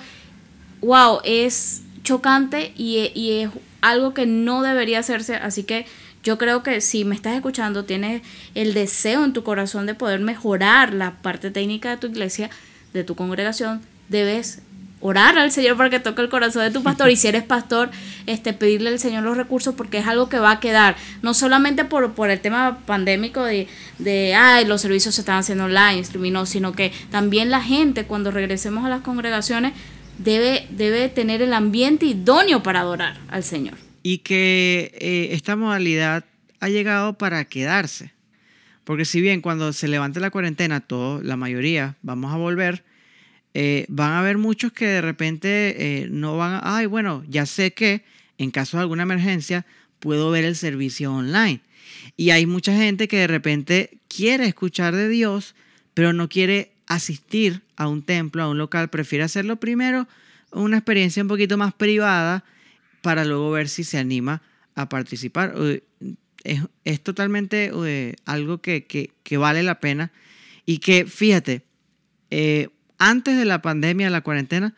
wow, 0.82 1.20
es 1.24 1.82
chocante 2.04 2.72
y, 2.76 3.10
y 3.14 3.40
es 3.40 3.50
algo 3.82 4.14
que 4.14 4.24
no 4.24 4.62
debería 4.62 5.00
hacerse. 5.00 5.36
Así 5.36 5.64
que 5.64 5.86
yo 6.22 6.38
creo 6.38 6.62
que 6.62 6.80
si 6.80 7.04
me 7.04 7.14
estás 7.14 7.34
escuchando, 7.34 7.84
tienes 7.84 8.22
el 8.54 8.74
deseo 8.74 9.24
en 9.24 9.32
tu 9.32 9.42
corazón 9.42 9.86
de 9.86 9.94
poder 9.94 10.20
mejorar 10.20 10.94
la 10.94 11.16
parte 11.20 11.50
técnica 11.50 11.90
de 11.90 11.96
tu 11.98 12.06
iglesia, 12.06 12.48
de 12.94 13.04
tu 13.04 13.16
congregación, 13.16 13.82
debes 14.08 14.62
orar 15.02 15.36
al 15.36 15.50
Señor 15.50 15.76
para 15.76 15.90
que 15.90 15.98
toque 15.98 16.22
el 16.22 16.28
corazón 16.28 16.62
de 16.62 16.70
tu 16.70 16.82
pastor 16.82 17.10
y 17.10 17.16
si 17.16 17.26
eres 17.26 17.42
pastor, 17.42 17.90
este, 18.26 18.52
pedirle 18.52 18.90
al 18.90 19.00
Señor 19.00 19.24
los 19.24 19.36
recursos 19.36 19.74
porque 19.74 19.98
es 19.98 20.06
algo 20.06 20.28
que 20.28 20.38
va 20.38 20.52
a 20.52 20.60
quedar, 20.60 20.96
no 21.22 21.34
solamente 21.34 21.84
por, 21.84 22.12
por 22.12 22.30
el 22.30 22.40
tema 22.40 22.78
pandémico 22.86 23.42
de, 23.42 23.66
de, 23.98 24.34
ay, 24.34 24.64
los 24.64 24.80
servicios 24.80 25.16
se 25.16 25.22
están 25.22 25.38
haciendo 25.38 25.64
online, 25.64 26.04
no, 26.30 26.46
sino 26.46 26.72
que 26.72 26.92
también 27.10 27.50
la 27.50 27.60
gente 27.60 28.04
cuando 28.04 28.30
regresemos 28.30 28.84
a 28.84 28.88
las 28.88 29.00
congregaciones 29.00 29.72
debe, 30.18 30.66
debe 30.70 31.08
tener 31.08 31.42
el 31.42 31.52
ambiente 31.52 32.06
idóneo 32.06 32.62
para 32.62 32.80
adorar 32.80 33.18
al 33.28 33.44
Señor. 33.44 33.74
Y 34.02 34.18
que 34.18 34.92
eh, 35.00 35.28
esta 35.32 35.56
modalidad 35.56 36.24
ha 36.60 36.68
llegado 36.68 37.18
para 37.18 37.44
quedarse. 37.44 38.12
Porque 38.84 39.04
si 39.04 39.20
bien 39.20 39.40
cuando 39.40 39.72
se 39.72 39.88
levante 39.88 40.20
la 40.20 40.30
cuarentena, 40.30 40.80
todo, 40.80 41.22
la 41.22 41.36
mayoría, 41.36 41.96
vamos 42.02 42.32
a 42.32 42.36
volver, 42.36 42.84
eh, 43.54 43.84
van 43.88 44.12
a 44.12 44.20
haber 44.20 44.38
muchos 44.38 44.72
que 44.72 44.86
de 44.86 45.02
repente 45.02 46.02
eh, 46.02 46.08
no 46.10 46.36
van 46.36 46.54
a, 46.54 46.76
ay, 46.76 46.86
bueno, 46.86 47.24
ya 47.28 47.46
sé 47.46 47.72
que 47.72 48.04
en 48.38 48.50
caso 48.50 48.76
de 48.76 48.82
alguna 48.82 49.04
emergencia 49.04 49.66
puedo 50.00 50.30
ver 50.30 50.44
el 50.44 50.56
servicio 50.56 51.12
online. 51.12 51.60
Y 52.16 52.30
hay 52.30 52.46
mucha 52.46 52.76
gente 52.76 53.06
que 53.06 53.18
de 53.18 53.26
repente 53.26 53.98
quiere 54.08 54.46
escuchar 54.46 54.94
de 54.96 55.08
Dios, 55.08 55.54
pero 55.94 56.12
no 56.12 56.28
quiere 56.28 56.72
asistir 56.94 57.62
a 57.76 57.88
un 57.88 58.02
templo, 58.02 58.42
a 58.42 58.48
un 58.48 58.58
local, 58.58 58.88
prefiere 58.88 59.24
hacerlo 59.24 59.56
primero, 59.56 60.08
una 60.50 60.76
experiencia 60.76 61.22
un 61.22 61.28
poquito 61.28 61.56
más 61.56 61.72
privada, 61.74 62.44
para 63.02 63.24
luego 63.24 63.50
ver 63.50 63.68
si 63.68 63.84
se 63.84 63.98
anima 63.98 64.40
a 64.74 64.88
participar. 64.88 65.54
Es, 66.44 66.60
es 66.84 67.00
totalmente 67.02 67.70
eh, 67.86 68.14
algo 68.24 68.58
que, 68.62 68.84
que, 68.84 69.36
vale 69.36 69.62
la 69.62 69.80
pena 69.80 70.12
y 70.64 70.78
que, 70.78 71.04
fíjate, 71.04 71.62
eh, 72.30 72.68
antes 72.98 73.36
de 73.36 73.44
la 73.44 73.60
pandemia, 73.60 74.08
la 74.10 74.22
cuarentena, 74.22 74.74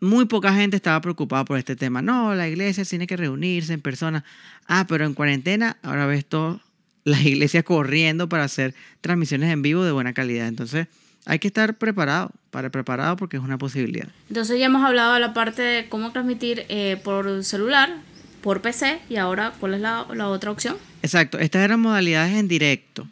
muy 0.00 0.26
poca 0.26 0.54
gente 0.54 0.76
estaba 0.76 1.00
preocupada 1.00 1.44
por 1.44 1.58
este 1.58 1.76
tema. 1.76 2.02
No, 2.02 2.34
la 2.34 2.48
iglesia 2.48 2.84
tiene 2.84 3.06
que 3.06 3.16
reunirse 3.16 3.72
en 3.72 3.80
persona. 3.80 4.24
Ah, 4.66 4.86
pero 4.88 5.06
en 5.06 5.14
cuarentena 5.14 5.78
ahora 5.82 6.06
ves 6.06 6.26
todas 6.26 6.60
las 7.04 7.22
iglesias 7.24 7.64
corriendo 7.64 8.28
para 8.28 8.44
hacer 8.44 8.74
transmisiones 9.00 9.50
en 9.52 9.62
vivo 9.62 9.84
de 9.84 9.92
buena 9.92 10.12
calidad. 10.12 10.48
Entonces, 10.48 10.88
hay 11.24 11.38
que 11.38 11.48
estar 11.48 11.78
preparado, 11.78 12.30
para 12.50 12.70
preparado 12.70 13.16
porque 13.16 13.36
es 13.36 13.42
una 13.42 13.58
posibilidad. 13.58 14.08
Entonces 14.28 14.58
ya 14.58 14.66
hemos 14.66 14.84
hablado 14.84 15.14
de 15.14 15.20
la 15.20 15.34
parte 15.34 15.62
de 15.62 15.88
cómo 15.88 16.12
transmitir 16.12 16.64
eh, 16.68 17.00
por 17.02 17.44
celular, 17.44 17.96
por 18.42 18.60
PC 18.60 19.00
y 19.08 19.16
ahora, 19.16 19.52
¿cuál 19.60 19.74
es 19.74 19.80
la, 19.80 20.06
la, 20.14 20.28
otra 20.28 20.50
opción? 20.50 20.76
Exacto, 21.02 21.38
estas 21.38 21.62
eran 21.62 21.80
modalidades 21.80 22.34
en 22.34 22.48
directo, 22.48 23.06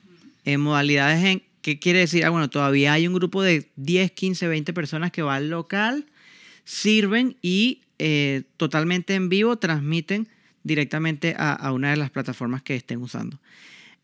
en 0.45 0.61
modalidades 0.61 1.25
en 1.25 1.43
¿Qué 1.63 1.79
quiere 1.79 1.99
decir? 1.99 2.25
Ah, 2.25 2.31
bueno, 2.31 2.49
todavía 2.49 2.95
hay 2.95 3.07
un 3.07 3.15
grupo 3.15 3.43
de 3.43 3.69
10, 3.77 4.13
15, 4.13 4.49
20 4.49 4.73
personas 4.73 5.13
que 5.13 5.23
va 5.23 5.35
al 5.35 5.51
local, 5.51 6.07
sirven 6.65 7.37
y 7.43 7.83
eh, 7.99 8.45
totalmente 8.57 9.15
en 9.15 9.29
vivo 9.29 9.59
transmiten 9.59 10.29
directamente 10.63 11.35
a, 11.37 11.53
a, 11.53 11.73
una 11.73 11.91
de 11.91 11.99
las 11.99 12.11
plataformas 12.11 12.63
que 12.63 12.77
estén 12.77 13.03
usando. 13.03 13.39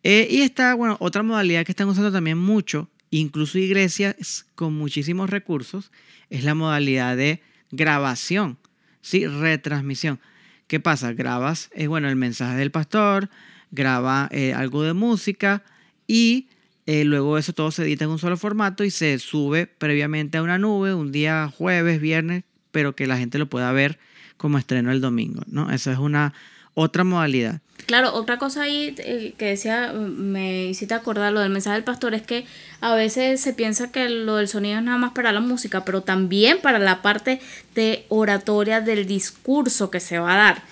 Eh, 0.02 0.28
y 0.30 0.42
está, 0.42 0.74
bueno, 0.74 0.96
otra 1.00 1.22
modalidad 1.22 1.64
que 1.64 1.72
están 1.72 1.88
usando 1.88 2.12
también 2.12 2.36
mucho, 2.36 2.90
incluso 3.20 3.58
iglesias 3.58 4.46
con 4.54 4.74
muchísimos 4.74 5.30
recursos, 5.30 5.90
es 6.30 6.44
la 6.44 6.54
modalidad 6.54 7.16
de 7.16 7.42
grabación, 7.70 8.58
¿sí? 9.00 9.26
Retransmisión. 9.26 10.20
¿Qué 10.66 10.80
pasa? 10.80 11.12
Grabas, 11.12 11.70
eh, 11.74 11.86
bueno, 11.86 12.08
el 12.08 12.16
mensaje 12.16 12.56
del 12.56 12.70
pastor, 12.70 13.30
graba 13.70 14.28
eh, 14.32 14.52
algo 14.52 14.82
de 14.82 14.92
música 14.92 15.62
y 16.06 16.48
eh, 16.86 17.04
luego 17.04 17.38
eso 17.38 17.52
todo 17.52 17.70
se 17.70 17.82
edita 17.82 18.04
en 18.04 18.10
un 18.10 18.18
solo 18.18 18.36
formato 18.36 18.84
y 18.84 18.90
se 18.90 19.18
sube 19.18 19.66
previamente 19.66 20.38
a 20.38 20.42
una 20.42 20.58
nube 20.58 20.94
un 20.94 21.12
día 21.12 21.52
jueves, 21.56 22.00
viernes, 22.00 22.44
pero 22.70 22.94
que 22.94 23.06
la 23.06 23.16
gente 23.16 23.38
lo 23.38 23.48
pueda 23.48 23.72
ver 23.72 23.98
como 24.36 24.58
estreno 24.58 24.92
el 24.92 25.00
domingo, 25.00 25.42
¿no? 25.46 25.70
Esa 25.70 25.92
es 25.92 25.98
una 25.98 26.34
otra 26.76 27.04
modalidad. 27.04 27.60
Claro, 27.86 28.14
otra 28.14 28.36
cosa 28.36 28.62
ahí 28.62 28.94
eh, 28.98 29.34
que 29.38 29.46
decía, 29.46 29.92
me 29.92 30.66
hiciste 30.66 30.92
acordar 30.92 31.32
lo 31.32 31.40
del 31.40 31.50
mensaje 31.50 31.76
del 31.76 31.84
pastor, 31.84 32.14
es 32.14 32.22
que 32.22 32.44
a 32.80 32.94
veces 32.94 33.40
se 33.40 33.54
piensa 33.54 33.90
que 33.90 34.08
lo 34.08 34.36
del 34.36 34.48
sonido 34.48 34.78
es 34.78 34.84
nada 34.84 34.98
más 34.98 35.12
para 35.12 35.32
la 35.32 35.40
música, 35.40 35.84
pero 35.84 36.02
también 36.02 36.58
para 36.60 36.78
la 36.78 37.00
parte 37.00 37.40
de 37.74 38.04
oratoria 38.08 38.80
del 38.80 39.06
discurso 39.06 39.90
que 39.90 40.00
se 40.00 40.18
va 40.18 40.34
a 40.34 40.36
dar. 40.36 40.62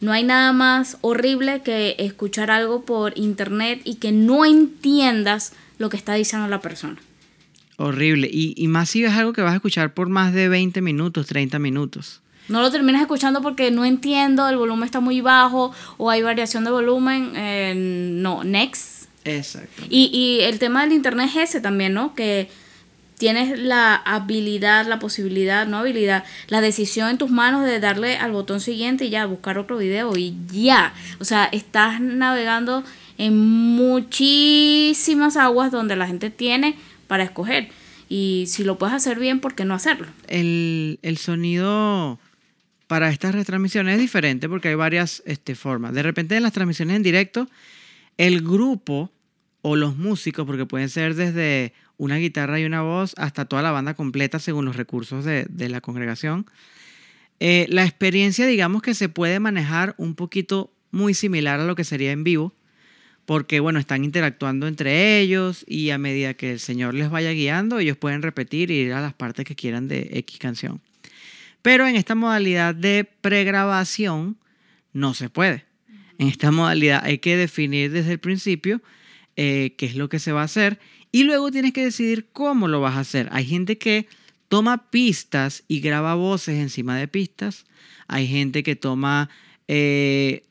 No 0.00 0.12
hay 0.12 0.24
nada 0.24 0.52
más 0.52 0.98
horrible 1.00 1.62
que 1.62 1.94
escuchar 1.98 2.50
algo 2.50 2.84
por 2.84 3.16
internet 3.16 3.80
y 3.84 3.96
que 3.96 4.10
no 4.10 4.44
entiendas 4.44 5.52
lo 5.78 5.90
que 5.90 5.96
está 5.96 6.14
diciendo 6.14 6.48
la 6.48 6.60
persona. 6.60 6.96
Horrible. 7.76 8.28
Y, 8.32 8.54
y 8.56 8.66
más 8.66 8.90
si 8.90 9.04
es 9.04 9.12
algo 9.12 9.32
que 9.32 9.42
vas 9.42 9.52
a 9.52 9.56
escuchar 9.56 9.94
por 9.94 10.08
más 10.08 10.32
de 10.32 10.48
20 10.48 10.80
minutos, 10.80 11.26
30 11.26 11.60
minutos. 11.60 12.22
No 12.52 12.60
lo 12.60 12.70
terminas 12.70 13.00
escuchando 13.00 13.40
porque 13.40 13.70
no 13.70 13.84
entiendo, 13.84 14.48
el 14.48 14.56
volumen 14.56 14.84
está 14.84 15.00
muy 15.00 15.20
bajo 15.20 15.72
o 15.96 16.10
hay 16.10 16.22
variación 16.22 16.64
de 16.64 16.70
volumen. 16.70 17.32
Eh, 17.34 17.72
no, 17.74 18.44
next. 18.44 19.06
Exacto. 19.24 19.82
Y, 19.88 20.10
y 20.12 20.40
el 20.44 20.58
tema 20.58 20.82
del 20.82 20.92
internet 20.92 21.30
es 21.30 21.50
ese 21.50 21.60
también, 21.60 21.94
¿no? 21.94 22.14
Que 22.14 22.48
tienes 23.16 23.58
la 23.58 23.94
habilidad, 23.94 24.84
la 24.86 24.98
posibilidad, 24.98 25.66
no 25.66 25.78
habilidad, 25.78 26.24
la 26.48 26.60
decisión 26.60 27.08
en 27.08 27.18
tus 27.18 27.30
manos 27.30 27.64
de 27.64 27.78
darle 27.80 28.16
al 28.16 28.32
botón 28.32 28.60
siguiente 28.60 29.04
y 29.04 29.10
ya 29.10 29.24
buscar 29.26 29.58
otro 29.58 29.78
video 29.78 30.16
y 30.16 30.34
ya. 30.50 30.92
O 31.20 31.24
sea, 31.24 31.44
estás 31.44 32.00
navegando 32.00 32.82
en 33.18 33.38
muchísimas 33.38 35.36
aguas 35.36 35.70
donde 35.70 35.96
la 35.96 36.06
gente 36.06 36.30
tiene 36.30 36.76
para 37.06 37.22
escoger. 37.22 37.68
Y 38.08 38.44
si 38.48 38.64
lo 38.64 38.76
puedes 38.76 38.94
hacer 38.94 39.18
bien, 39.18 39.40
¿por 39.40 39.54
qué 39.54 39.64
no 39.64 39.74
hacerlo? 39.74 40.08
El, 40.26 40.98
el 41.02 41.16
sonido 41.16 42.18
para 42.92 43.08
estas 43.08 43.34
retransmisiones 43.34 43.94
es 43.94 44.00
diferente 44.02 44.50
porque 44.50 44.68
hay 44.68 44.74
varias 44.74 45.22
este, 45.24 45.54
formas. 45.54 45.94
De 45.94 46.02
repente 46.02 46.36
en 46.36 46.42
las 46.42 46.52
transmisiones 46.52 46.94
en 46.94 47.02
directo, 47.02 47.48
el 48.18 48.42
grupo 48.42 49.10
o 49.62 49.76
los 49.76 49.96
músicos, 49.96 50.44
porque 50.44 50.66
pueden 50.66 50.90
ser 50.90 51.14
desde 51.14 51.72
una 51.96 52.16
guitarra 52.16 52.60
y 52.60 52.66
una 52.66 52.82
voz 52.82 53.14
hasta 53.16 53.46
toda 53.46 53.62
la 53.62 53.70
banda 53.70 53.94
completa 53.94 54.38
según 54.38 54.66
los 54.66 54.76
recursos 54.76 55.24
de, 55.24 55.68
la 55.70 55.80
congregación, 55.80 56.44
eh, 57.40 57.64
la 57.70 57.84
experiencia 57.84 58.44
digamos 58.44 58.82
que 58.82 58.92
se 58.92 59.08
puede 59.08 59.40
manejar 59.40 59.94
un 59.96 60.14
poquito 60.14 60.70
muy 60.90 61.14
similar 61.14 61.60
a 61.60 61.64
lo 61.64 61.74
que 61.74 61.84
sería 61.84 62.12
en 62.12 62.24
vivo, 62.24 62.52
porque 63.24 63.60
bueno, 63.60 63.78
están 63.78 64.04
interactuando 64.04 64.66
entre 64.68 65.18
ellos 65.18 65.64
y 65.66 65.88
a 65.88 65.96
medida 65.96 66.34
que 66.34 66.52
el 66.52 66.60
Señor 66.60 66.92
les 66.92 67.08
vaya 67.08 67.30
guiando, 67.30 67.78
ellos 67.78 67.96
pueden 67.96 68.20
repetir 68.20 68.70
y 68.70 68.80
ir 68.80 68.92
a 68.92 69.00
las 69.00 69.14
partes 69.14 69.46
que 69.46 69.56
quieran 69.56 69.88
de 69.88 70.10
X 70.12 70.38
canción. 70.38 70.82
Pero 71.62 71.86
en 71.86 71.96
esta 71.96 72.14
modalidad 72.14 72.74
de 72.74 73.08
pregrabación 73.20 74.36
no 74.92 75.14
se 75.14 75.30
puede. 75.30 75.64
En 76.18 76.28
esta 76.28 76.50
modalidad 76.50 77.02
hay 77.04 77.18
que 77.18 77.36
definir 77.36 77.90
desde 77.90 78.12
el 78.12 78.18
principio 78.18 78.82
eh, 79.36 79.74
qué 79.78 79.86
es 79.86 79.96
lo 79.96 80.08
que 80.08 80.18
se 80.18 80.32
va 80.32 80.42
a 80.42 80.44
hacer 80.44 80.78
y 81.10 81.24
luego 81.24 81.50
tienes 81.50 81.72
que 81.72 81.84
decidir 81.84 82.28
cómo 82.32 82.68
lo 82.68 82.80
vas 82.80 82.96
a 82.96 83.00
hacer. 83.00 83.28
Hay 83.32 83.44
gente 83.44 83.78
que 83.78 84.08
toma 84.48 84.90
pistas 84.90 85.64
y 85.68 85.80
graba 85.80 86.14
voces 86.14 86.58
encima 86.58 86.96
de 86.96 87.08
pistas. 87.08 87.64
Hay 88.08 88.26
gente 88.26 88.62
que 88.62 88.76
toma 88.76 89.30
eh, 89.68 90.42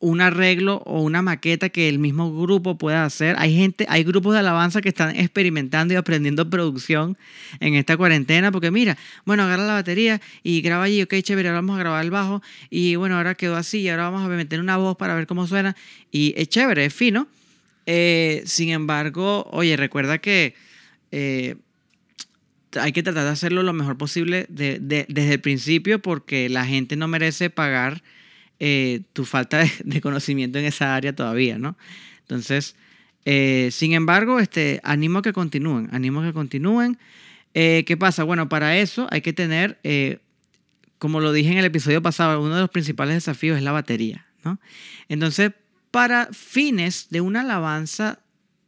un 0.00 0.22
arreglo 0.22 0.82
o 0.86 1.02
una 1.02 1.20
maqueta 1.20 1.68
que 1.68 1.88
el 1.88 1.98
mismo 1.98 2.34
grupo 2.34 2.78
pueda 2.78 3.04
hacer. 3.04 3.36
Hay 3.38 3.54
gente, 3.54 3.84
hay 3.88 4.02
grupos 4.02 4.32
de 4.32 4.40
alabanza 4.40 4.80
que 4.80 4.88
están 4.88 5.14
experimentando 5.14 5.92
y 5.92 5.96
aprendiendo 5.98 6.48
producción 6.48 7.18
en 7.60 7.74
esta 7.74 7.98
cuarentena, 7.98 8.50
porque 8.50 8.70
mira, 8.70 8.96
bueno, 9.26 9.42
agarra 9.42 9.66
la 9.66 9.74
batería 9.74 10.20
y 10.42 10.62
graba 10.62 10.84
allí, 10.84 11.02
ok, 11.02 11.14
chévere, 11.20 11.48
ahora 11.48 11.60
vamos 11.60 11.76
a 11.76 11.80
grabar 11.80 12.02
el 12.02 12.10
bajo 12.10 12.42
y 12.70 12.96
bueno, 12.96 13.16
ahora 13.16 13.34
quedó 13.34 13.56
así 13.56 13.80
y 13.80 13.88
ahora 13.90 14.04
vamos 14.10 14.24
a 14.24 14.28
meter 14.28 14.58
una 14.58 14.78
voz 14.78 14.96
para 14.96 15.14
ver 15.14 15.26
cómo 15.26 15.46
suena 15.46 15.76
y 16.10 16.32
es 16.36 16.48
chévere, 16.48 16.86
es 16.86 16.94
fino. 16.94 17.28
Eh, 17.84 18.42
sin 18.46 18.70
embargo, 18.70 19.48
oye, 19.52 19.76
recuerda 19.76 20.18
que 20.18 20.54
eh, 21.12 21.56
hay 22.80 22.92
que 22.92 23.02
tratar 23.02 23.24
de 23.24 23.30
hacerlo 23.30 23.62
lo 23.62 23.74
mejor 23.74 23.98
posible 23.98 24.46
de, 24.48 24.78
de, 24.80 25.04
desde 25.08 25.34
el 25.34 25.40
principio 25.40 26.00
porque 26.00 26.48
la 26.48 26.64
gente 26.64 26.96
no 26.96 27.06
merece 27.06 27.50
pagar 27.50 28.02
eh, 28.60 29.00
tu 29.12 29.24
falta 29.24 29.64
de, 29.84 30.00
conocimiento 30.00 30.58
en 30.58 30.66
esa 30.66 30.94
área 30.94 31.14
todavía, 31.14 31.58
¿no? 31.58 31.76
Entonces, 32.20 32.76
eh, 33.24 33.70
sin 33.72 33.92
embargo, 33.92 34.38
este, 34.38 34.80
animo 34.84 35.18
a 35.18 35.22
que 35.22 35.32
continúen, 35.32 35.88
animo 35.92 36.20
a 36.20 36.24
que 36.24 36.32
continúen. 36.32 36.98
Eh, 37.54 37.84
¿Qué 37.86 37.96
pasa? 37.96 38.22
Bueno, 38.22 38.48
para 38.48 38.76
eso 38.76 39.08
hay 39.10 39.22
que 39.22 39.32
tener, 39.32 39.80
como 40.98 41.20
lo 41.20 41.32
dije 41.32 41.50
en 41.50 41.58
el 41.58 41.64
episodio 41.64 42.00
pasado, 42.00 42.40
uno 42.40 42.54
de 42.54 42.60
los 42.60 42.70
principales 42.70 43.14
desafíos 43.14 43.56
es 43.56 43.64
la 43.64 43.72
batería, 43.72 44.26
¿no? 44.44 44.60
Entonces, 45.08 45.50
para 45.90 46.28
fines 46.32 47.08
de 47.10 47.20
una 47.20 47.40
alabanza 47.40 48.20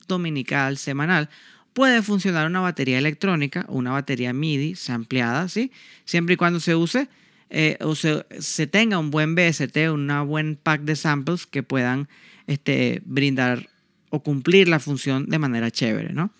dominical, 0.08 0.78
semanal, 0.78 1.28
puede 1.72 2.02
funcionar 2.02 2.46
una 2.46 2.60
batería 2.60 2.98
electrónica 2.98 3.64
una 3.68 3.92
batería 3.92 4.32
MIDI 4.32 4.74
ampliada, 4.88 5.48
¿sí? 5.48 5.70
Siempre 6.04 6.34
y 6.34 6.36
cuando 6.36 6.58
se 6.58 6.74
use 6.74 7.08
eh, 7.54 7.76
o 7.80 7.94
se, 7.94 8.24
se, 8.38 8.66
tenga 8.66 8.98
un 8.98 9.10
buen 9.10 9.34
BST, 9.34 9.76
un 9.92 10.10
buen 10.26 10.56
pack 10.56 10.80
de 10.82 10.96
samples 10.96 11.44
que 11.44 11.62
puedan 11.62 12.08
este, 12.46 13.02
brindar 13.04 13.68
o 14.08 14.22
cumplir 14.22 14.68
la 14.68 14.80
función 14.80 15.28
de 15.28 15.38
manera 15.38 15.70
chévere, 15.70 16.14
¿no? 16.14 16.30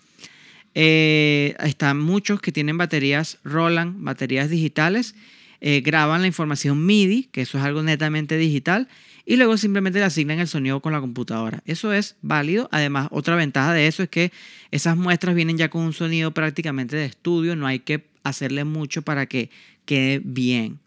Eh, 0.73 1.55
están 1.59 1.99
muchos 1.99 2.41
que 2.41 2.51
tienen 2.51 2.79
baterías 2.79 3.37
Roland, 3.43 4.03
baterías 4.03 4.49
digitales, 4.49 5.13
eh, 5.61 5.81
graban 5.81 6.21
la 6.21 6.27
información 6.27 6.83
MIDI, 6.83 7.29
que 7.31 7.41
eso 7.41 7.59
es 7.59 7.63
algo 7.63 7.83
netamente 7.83 8.35
digital, 8.35 8.87
y 9.23 9.35
luego 9.35 9.55
simplemente 9.57 9.99
le 9.99 10.05
asignan 10.05 10.39
el 10.39 10.47
sonido 10.47 10.81
con 10.81 10.93
la 10.93 10.99
computadora. 10.99 11.61
Eso 11.67 11.93
es 11.93 12.15
válido. 12.23 12.69
Además, 12.71 13.07
otra 13.11 13.35
ventaja 13.35 13.71
de 13.71 13.85
eso 13.85 14.01
es 14.01 14.09
que 14.09 14.31
esas 14.71 14.97
muestras 14.97 15.35
vienen 15.35 15.59
ya 15.59 15.69
con 15.69 15.83
un 15.83 15.93
sonido 15.93 16.33
prácticamente 16.33 16.95
de 16.95 17.05
estudio, 17.05 17.55
no 17.55 17.67
hay 17.67 17.79
que 17.79 18.03
hacerle 18.23 18.63
mucho 18.63 19.03
para 19.03 19.27
que 19.27 19.51
quede 19.85 20.21
bien, 20.23 20.79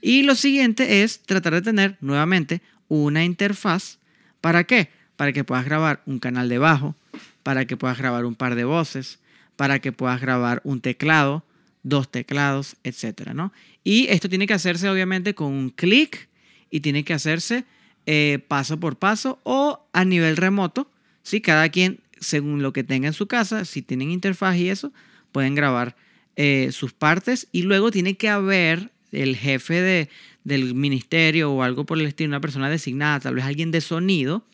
Y 0.00 0.22
lo 0.22 0.34
siguiente 0.34 1.02
es 1.02 1.20
tratar 1.20 1.54
de 1.54 1.62
tener 1.62 1.96
nuevamente 2.00 2.62
una 2.88 3.24
interfaz. 3.24 3.98
¿Para 4.40 4.64
qué? 4.64 4.90
Para 5.16 5.32
que 5.32 5.44
puedas 5.44 5.64
grabar 5.64 6.02
un 6.06 6.18
canal 6.18 6.48
de 6.48 6.58
bajo, 6.58 6.94
para 7.42 7.64
que 7.64 7.76
puedas 7.76 7.98
grabar 7.98 8.24
un 8.24 8.34
par 8.34 8.54
de 8.54 8.64
voces, 8.64 9.18
para 9.56 9.78
que 9.78 9.92
puedas 9.92 10.20
grabar 10.20 10.60
un 10.64 10.80
teclado, 10.80 11.44
dos 11.82 12.10
teclados, 12.10 12.76
etcétera, 12.84 13.32
¿no? 13.32 13.52
Y 13.84 14.08
esto 14.08 14.28
tiene 14.28 14.46
que 14.46 14.54
hacerse 14.54 14.88
obviamente 14.88 15.34
con 15.34 15.52
un 15.52 15.70
clic 15.70 16.28
y 16.70 16.80
tiene 16.80 17.04
que 17.04 17.14
hacerse 17.14 17.64
eh, 18.06 18.38
paso 18.46 18.78
por 18.78 18.96
paso 18.96 19.40
o 19.42 19.86
a 19.92 20.04
nivel 20.04 20.36
remoto. 20.36 20.90
¿sí? 21.22 21.40
Cada 21.40 21.68
quien, 21.68 22.00
según 22.20 22.62
lo 22.62 22.72
que 22.72 22.84
tenga 22.84 23.08
en 23.08 23.12
su 23.12 23.26
casa, 23.26 23.64
si 23.64 23.82
tienen 23.82 24.10
interfaz 24.10 24.56
y 24.56 24.68
eso, 24.68 24.92
pueden 25.32 25.54
grabar 25.54 25.96
eh, 26.36 26.70
sus 26.72 26.92
partes 26.92 27.48
y 27.50 27.62
luego 27.62 27.90
tiene 27.90 28.16
que 28.16 28.28
haber 28.28 28.90
el 29.12 29.36
jefe 29.36 29.80
de, 29.80 30.08
del 30.44 30.74
ministerio 30.74 31.52
o 31.52 31.62
algo 31.62 31.84
por 31.84 31.98
el 31.98 32.06
estilo, 32.06 32.28
una 32.28 32.40
persona 32.40 32.70
designada, 32.70 33.20
tal 33.20 33.34
vez 33.34 33.44
alguien 33.44 33.70
de 33.70 33.80
sonido, 33.80 34.44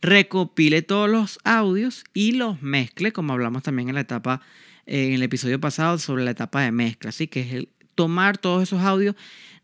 recopile 0.00 0.82
todos 0.82 1.08
los 1.08 1.38
audios 1.44 2.04
y 2.12 2.32
los 2.32 2.60
mezcle, 2.62 3.12
como 3.12 3.32
hablamos 3.32 3.62
también 3.62 3.88
en 3.88 3.94
la 3.94 4.00
etapa, 4.00 4.40
en 4.86 5.12
el 5.12 5.22
episodio 5.22 5.60
pasado 5.60 5.98
sobre 5.98 6.24
la 6.24 6.32
etapa 6.32 6.62
de 6.62 6.72
mezcla. 6.72 7.10
Así 7.10 7.28
que 7.28 7.40
es 7.40 7.52
el 7.52 7.68
tomar 7.94 8.38
todos 8.38 8.64
esos 8.64 8.80
audios, 8.82 9.14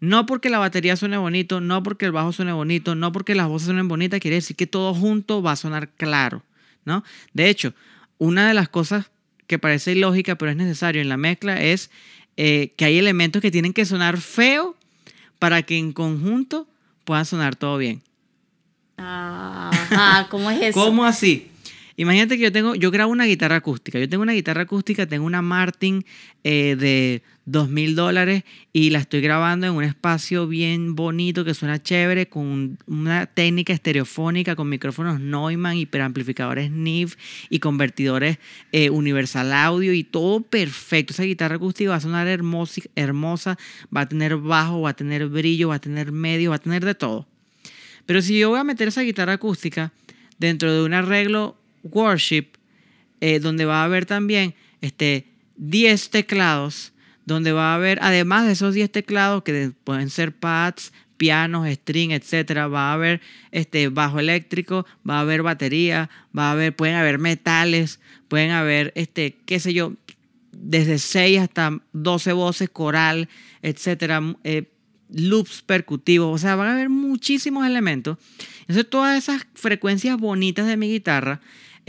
no 0.01 0.27
porque 0.27 0.49
la 0.49 0.59
batería 0.59 0.97
suene 0.97 1.17
bonito, 1.17 1.61
no 1.61 1.83
porque 1.83 2.07
el 2.07 2.13
bajo 2.13 2.33
suene 2.33 2.53
bonito, 2.53 2.95
no 2.95 3.11
porque 3.11 3.35
las 3.35 3.49
voces 3.49 3.67
suenen 3.67 3.89
bonitas, 3.89 4.21
quiere 4.21 4.37
decir 4.37 4.55
que 4.55 4.67
todo 4.67 4.95
junto 4.95 5.43
va 5.43 5.53
a 5.53 5.57
sonar 5.57 5.91
claro, 5.91 6.45
¿no? 6.85 7.03
De 7.33 7.49
hecho, 7.49 7.75
una 8.19 8.47
de 8.47 8.55
las 8.55 8.69
cosas 8.69 9.11
que 9.49 9.59
parece 9.59 9.93
ilógica, 9.93 10.37
pero 10.37 10.51
es 10.51 10.57
necesario 10.57 11.03
en 11.03 11.09
la 11.09 11.17
mezcla, 11.17 11.61
es 11.61 11.91
eh, 12.41 12.73
que 12.77 12.85
hay 12.85 12.97
elementos 12.99 13.43
que 13.43 13.51
tienen 13.51 13.73
que 13.73 13.85
sonar 13.85 14.17
feo 14.21 14.77
para 15.41 15.63
que 15.63 15.77
en 15.77 15.93
conjunto 15.93 16.69
puedan 17.05 17.27
sonar 17.27 17.57
todo 17.57 17.79
bien. 17.79 18.01
Ah, 18.97 20.29
¿cómo 20.31 20.49
es 20.49 20.63
eso? 20.63 20.81
¿Cómo 20.81 21.05
así? 21.05 21.48
Imagínate 22.01 22.37
que 22.37 22.45
yo 22.45 22.53
tengo, 22.53 22.77
yo 22.77 22.93
grabo 22.93 23.11
una 23.11 23.25
guitarra 23.25 23.57
acústica. 23.57 23.99
Yo 23.99 24.09
tengo 24.09 24.23
una 24.23 24.33
guitarra 24.33 24.63
acústica, 24.63 25.05
tengo 25.07 25.27
una 25.27 25.43
Martin 25.43 26.05
eh, 26.45 26.77
de 26.79 27.25
dos 27.45 27.69
mil 27.69 27.97
dólares 27.97 28.45
y 28.73 28.91
la 28.91 29.01
estoy 29.01 29.21
grabando 29.21 29.67
en 29.67 29.73
un 29.73 29.83
espacio 29.83 30.47
bien 30.47 30.95
bonito 30.95 31.45
que 31.45 31.55
suena 31.55 31.83
chévere, 31.83 32.29
con 32.29 32.79
una 32.87 33.27
técnica 33.27 33.73
estereofónica, 33.73 34.55
con 34.55 34.69
micrófonos 34.69 35.19
Neumann, 35.19 35.77
hiperamplificadores 35.77 36.71
NIV 36.71 37.17
y 37.51 37.59
convertidores 37.59 38.39
eh, 38.71 38.91
Universal 38.91 39.53
Audio 39.53 39.93
y 39.93 40.05
todo 40.05 40.41
perfecto. 40.43 41.13
Esa 41.13 41.25
guitarra 41.25 41.57
acústica 41.57 41.91
va 41.91 41.97
a 41.97 42.01
sonar 42.01 42.29
hermosa, 42.29 42.81
hermosa, 42.95 43.59
va 43.95 44.03
a 44.03 44.09
tener 44.09 44.37
bajo, 44.37 44.83
va 44.83 44.91
a 44.91 44.95
tener 44.95 45.27
brillo, 45.27 45.71
va 45.71 45.75
a 45.75 45.81
tener 45.81 46.13
medio, 46.13 46.51
va 46.51 46.57
a 46.57 46.61
tener 46.61 46.85
de 46.85 46.95
todo. 46.95 47.27
Pero 48.07 48.23
si 48.23 48.39
yo 48.39 48.51
voy 48.51 48.61
a 48.61 48.65
meter 48.65 48.87
esa 48.87 49.03
guitarra 49.03 49.33
acústica 49.33 49.93
dentro 50.39 50.73
de 50.73 50.85
un 50.85 50.95
arreglo 50.95 51.57
worship, 51.93 52.47
eh, 53.21 53.41
donde 53.41 53.65
va 53.65 53.83
a 53.83 53.85
haber 53.85 54.07
también 54.07 54.55
este, 54.81 55.27
10 55.57 56.11
teclados, 56.11 56.93
donde 57.27 57.53
va 57.53 57.73
a 57.73 57.75
haber, 57.75 57.99
además 58.01 58.47
de 58.47 58.53
esos 58.53 58.75
10 58.75 58.91
teclados, 58.91 59.43
que 59.43 59.73
pueden 59.85 60.09
ser 60.11 60.33
pads, 60.33 60.93
pianos, 61.19 61.69
string, 61.69 62.13
etcétera, 62.13 62.69
va 62.69 62.91
a 62.91 62.95
haber 62.95 63.21
este 63.51 63.89
bajo 63.89 64.19
eléctrico, 64.19 64.87
va 65.09 65.19
a 65.19 65.21
haber 65.21 65.43
batería, 65.43 66.09
va 66.37 66.49
a 66.49 66.53
haber, 66.53 66.75
pueden 66.75 66.95
haber 66.95 67.19
metales, 67.19 68.01
pueden 68.29 68.53
haber, 68.53 68.93
este, 68.95 69.37
qué 69.45 69.61
sé 69.61 69.75
yo, 69.75 69.95
desde 70.53 70.99
6 70.99 71.41
hasta 71.41 71.79
12 71.93 72.33
voces, 72.33 72.71
coral, 72.71 73.29
etcétera, 73.63 74.23
eh, 74.45 74.71
loops 75.11 75.63
percutivos, 75.63 76.35
o 76.35 76.39
sea, 76.39 76.57
van 76.57 76.69
a 76.69 76.73
haber 76.75 76.89
muchísimos 76.89 77.67
elementos. 77.67 78.19
Entonces, 78.61 78.89
todas 78.89 79.19
esas 79.19 79.47
frecuencias 79.55 80.19
bonitas 80.19 80.67
de 80.67 80.77
mi 80.77 80.89
guitarra 80.89 81.41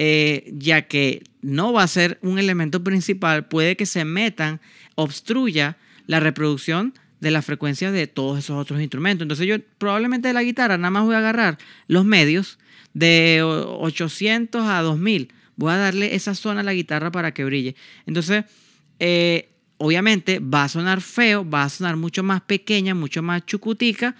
eh, 0.01 0.53
ya 0.53 0.83
que 0.83 1.23
no 1.41 1.73
va 1.73 1.83
a 1.83 1.87
ser 1.87 2.19
un 2.21 2.39
elemento 2.39 2.85
principal, 2.85 3.49
puede 3.49 3.75
que 3.75 3.85
se 3.85 4.05
metan, 4.05 4.61
obstruya 4.95 5.75
la 6.07 6.21
reproducción 6.21 6.93
de 7.19 7.31
la 7.31 7.41
frecuencia 7.41 7.91
de 7.91 8.07
todos 8.07 8.39
esos 8.39 8.57
otros 8.57 8.79
instrumentos. 8.79 9.25
Entonces 9.25 9.45
yo 9.45 9.57
probablemente 9.77 10.29
de 10.29 10.33
la 10.33 10.43
guitarra 10.43 10.77
nada 10.77 10.89
más 10.89 11.03
voy 11.03 11.15
a 11.15 11.17
agarrar 11.17 11.57
los 11.87 12.05
medios 12.05 12.59
de 12.93 13.41
800 13.43 14.69
a 14.69 14.81
2000. 14.83 15.33
Voy 15.57 15.73
a 15.73 15.75
darle 15.75 16.15
esa 16.15 16.33
zona 16.33 16.61
a 16.61 16.63
la 16.63 16.73
guitarra 16.73 17.11
para 17.11 17.33
que 17.33 17.43
brille. 17.43 17.75
Entonces, 18.05 18.45
eh, 18.99 19.49
obviamente 19.79 20.39
va 20.39 20.63
a 20.63 20.69
sonar 20.69 21.01
feo, 21.01 21.47
va 21.47 21.63
a 21.63 21.69
sonar 21.69 21.97
mucho 21.97 22.23
más 22.23 22.39
pequeña, 22.39 22.95
mucho 22.95 23.21
más 23.21 23.45
chucutica, 23.45 24.15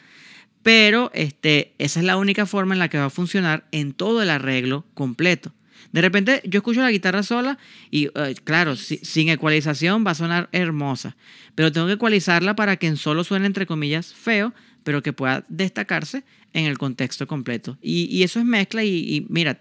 pero 0.61 1.09
este, 1.13 1.73
esa 1.77 2.01
es 2.01 2.05
la 2.05 2.17
única 2.17 2.45
forma 2.45 2.75
en 2.75 2.79
la 2.79 2.89
que 2.89 2.97
va 2.97 3.05
a 3.05 3.09
funcionar 3.09 3.65
en 3.71 3.93
todo 3.93 4.21
el 4.21 4.29
arreglo 4.29 4.85
completo. 4.93 5.53
De 5.91 6.01
repente 6.01 6.41
yo 6.45 6.59
escucho 6.59 6.81
la 6.81 6.91
guitarra 6.91 7.23
sola 7.23 7.57
y 7.89 8.05
eh, 8.15 8.35
claro, 8.43 8.75
sin 8.75 9.29
ecualización 9.29 10.05
va 10.05 10.11
a 10.11 10.15
sonar 10.15 10.49
hermosa, 10.51 11.15
pero 11.55 11.71
tengo 11.71 11.87
que 11.87 11.93
ecualizarla 11.93 12.55
para 12.55 12.77
que 12.77 12.87
en 12.87 12.97
solo 12.97 13.23
suene 13.23 13.45
entre 13.45 13.65
comillas 13.65 14.13
feo, 14.13 14.53
pero 14.83 15.01
que 15.03 15.13
pueda 15.13 15.45
destacarse 15.49 16.23
en 16.53 16.65
el 16.65 16.77
contexto 16.77 17.27
completo. 17.27 17.77
Y, 17.81 18.23
eso 18.23 18.39
es 18.39 18.45
mezcla 18.45 18.83
y, 18.83 19.25
mira, 19.29 19.59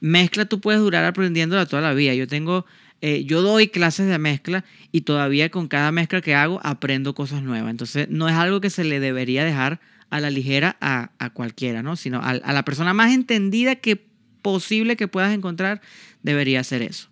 mezcla 0.00 0.44
tú 0.44 0.60
puedes 0.60 0.80
durar 0.80 1.04
aprendiéndola 1.04 1.66
toda 1.66 1.82
la 1.82 1.94
vida. 1.94 2.14
Yo 2.14 2.26
tengo, 2.26 2.66
eh, 3.00 3.24
yo 3.24 3.42
doy 3.42 3.68
clases 3.68 4.08
de 4.08 4.18
mezcla 4.18 4.64
y 4.92 5.02
todavía 5.02 5.50
con 5.50 5.68
cada 5.68 5.92
mezcla 5.92 6.20
que 6.20 6.34
hago 6.34 6.60
aprendo 6.62 7.14
cosas 7.14 7.42
nuevas. 7.42 7.70
Entonces 7.70 8.08
no 8.10 8.28
es 8.28 8.34
algo 8.34 8.60
que 8.60 8.70
se 8.70 8.84
le 8.84 9.00
debería 9.00 9.44
dejar 9.44 9.80
a 10.10 10.20
la 10.20 10.30
ligera 10.30 10.76
a, 10.80 11.30
cualquiera, 11.34 11.82
¿no? 11.82 11.96
Sino 11.96 12.18
a, 12.18 12.30
a 12.30 12.52
la 12.52 12.64
persona 12.64 12.94
más 12.94 13.12
entendida 13.12 13.76
que 13.76 14.07
posible 14.48 14.96
que 14.96 15.08
puedas 15.08 15.34
encontrar, 15.34 15.82
debería 16.22 16.64
ser 16.64 16.80
eso. 16.80 17.08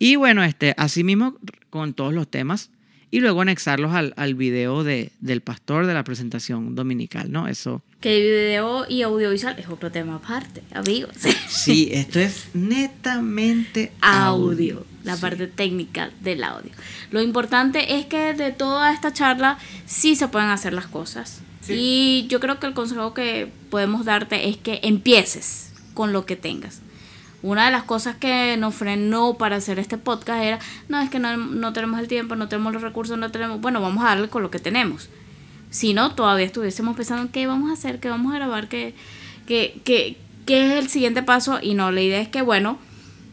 Y 0.00 0.16
bueno, 0.16 0.42
este, 0.42 0.74
así 0.76 1.04
mismo 1.04 1.38
con 1.70 1.94
todos 1.94 2.12
los 2.12 2.28
temas 2.28 2.70
y 3.12 3.20
luego 3.20 3.40
anexarlos 3.40 3.94
al, 3.94 4.14
al 4.16 4.34
video 4.34 4.82
de, 4.82 5.12
del 5.20 5.42
pastor 5.42 5.86
de 5.86 5.94
la 5.94 6.02
presentación 6.02 6.74
dominical, 6.74 7.30
¿no? 7.30 7.46
Eso. 7.46 7.82
Que 8.00 8.18
video 8.18 8.84
y 8.88 9.02
audiovisual 9.02 9.56
es 9.60 9.68
otro 9.68 9.92
tema 9.92 10.16
aparte, 10.16 10.64
amigos. 10.74 11.12
Sí, 11.48 11.90
esto 11.92 12.18
es 12.18 12.48
netamente 12.52 13.92
audio, 14.00 14.84
la 15.04 15.16
parte 15.16 15.46
técnica 15.46 16.10
del 16.20 16.42
audio. 16.42 16.72
Lo 17.12 17.22
importante 17.22 17.96
es 17.96 18.06
que 18.06 18.34
de 18.34 18.50
toda 18.50 18.92
esta 18.92 19.12
charla 19.12 19.56
sí 19.86 20.16
se 20.16 20.26
pueden 20.26 20.48
hacer 20.48 20.72
las 20.72 20.88
cosas. 20.88 21.42
Y 21.68 22.26
yo 22.28 22.40
creo 22.40 22.58
que 22.58 22.66
el 22.66 22.74
consejo 22.74 23.14
que 23.14 23.52
podemos 23.70 24.04
darte 24.04 24.48
es 24.48 24.56
que 24.56 24.80
empieces 24.82 25.66
con 25.96 26.12
lo 26.12 26.26
que 26.26 26.36
tengas. 26.36 26.82
Una 27.42 27.66
de 27.66 27.72
las 27.72 27.84
cosas 27.84 28.16
que 28.16 28.56
nos 28.56 28.74
frenó 28.74 29.34
para 29.34 29.56
hacer 29.56 29.78
este 29.78 29.98
podcast 29.98 30.42
era, 30.42 30.58
no, 30.88 31.00
es 31.00 31.10
que 31.10 31.18
no, 31.18 31.72
tenemos 31.72 31.98
el 31.98 32.06
tiempo, 32.06 32.36
no 32.36 32.48
tenemos 32.48 32.72
los 32.72 32.82
recursos, 32.82 33.18
no 33.18 33.30
tenemos, 33.30 33.60
bueno, 33.60 33.80
vamos 33.80 34.04
a 34.04 34.08
darle 34.08 34.28
con 34.28 34.42
lo 34.42 34.50
que 34.50 34.58
tenemos. 34.58 35.08
Si 35.70 35.94
no, 35.94 36.14
todavía 36.14 36.46
estuviésemos 36.46 36.96
pensando 36.96 37.32
qué 37.32 37.46
vamos 37.46 37.70
a 37.70 37.72
hacer, 37.72 37.98
qué 37.98 38.08
vamos 38.08 38.32
a 38.32 38.36
grabar, 38.36 38.68
qué, 38.68 38.94
qué, 39.46 39.80
qué, 39.84 40.16
qué 40.44 40.66
es 40.66 40.78
el 40.78 40.88
siguiente 40.88 41.22
paso. 41.22 41.58
Y 41.62 41.74
no, 41.74 41.90
la 41.90 42.02
idea 42.02 42.20
es 42.20 42.28
que, 42.28 42.42
bueno, 42.42 42.78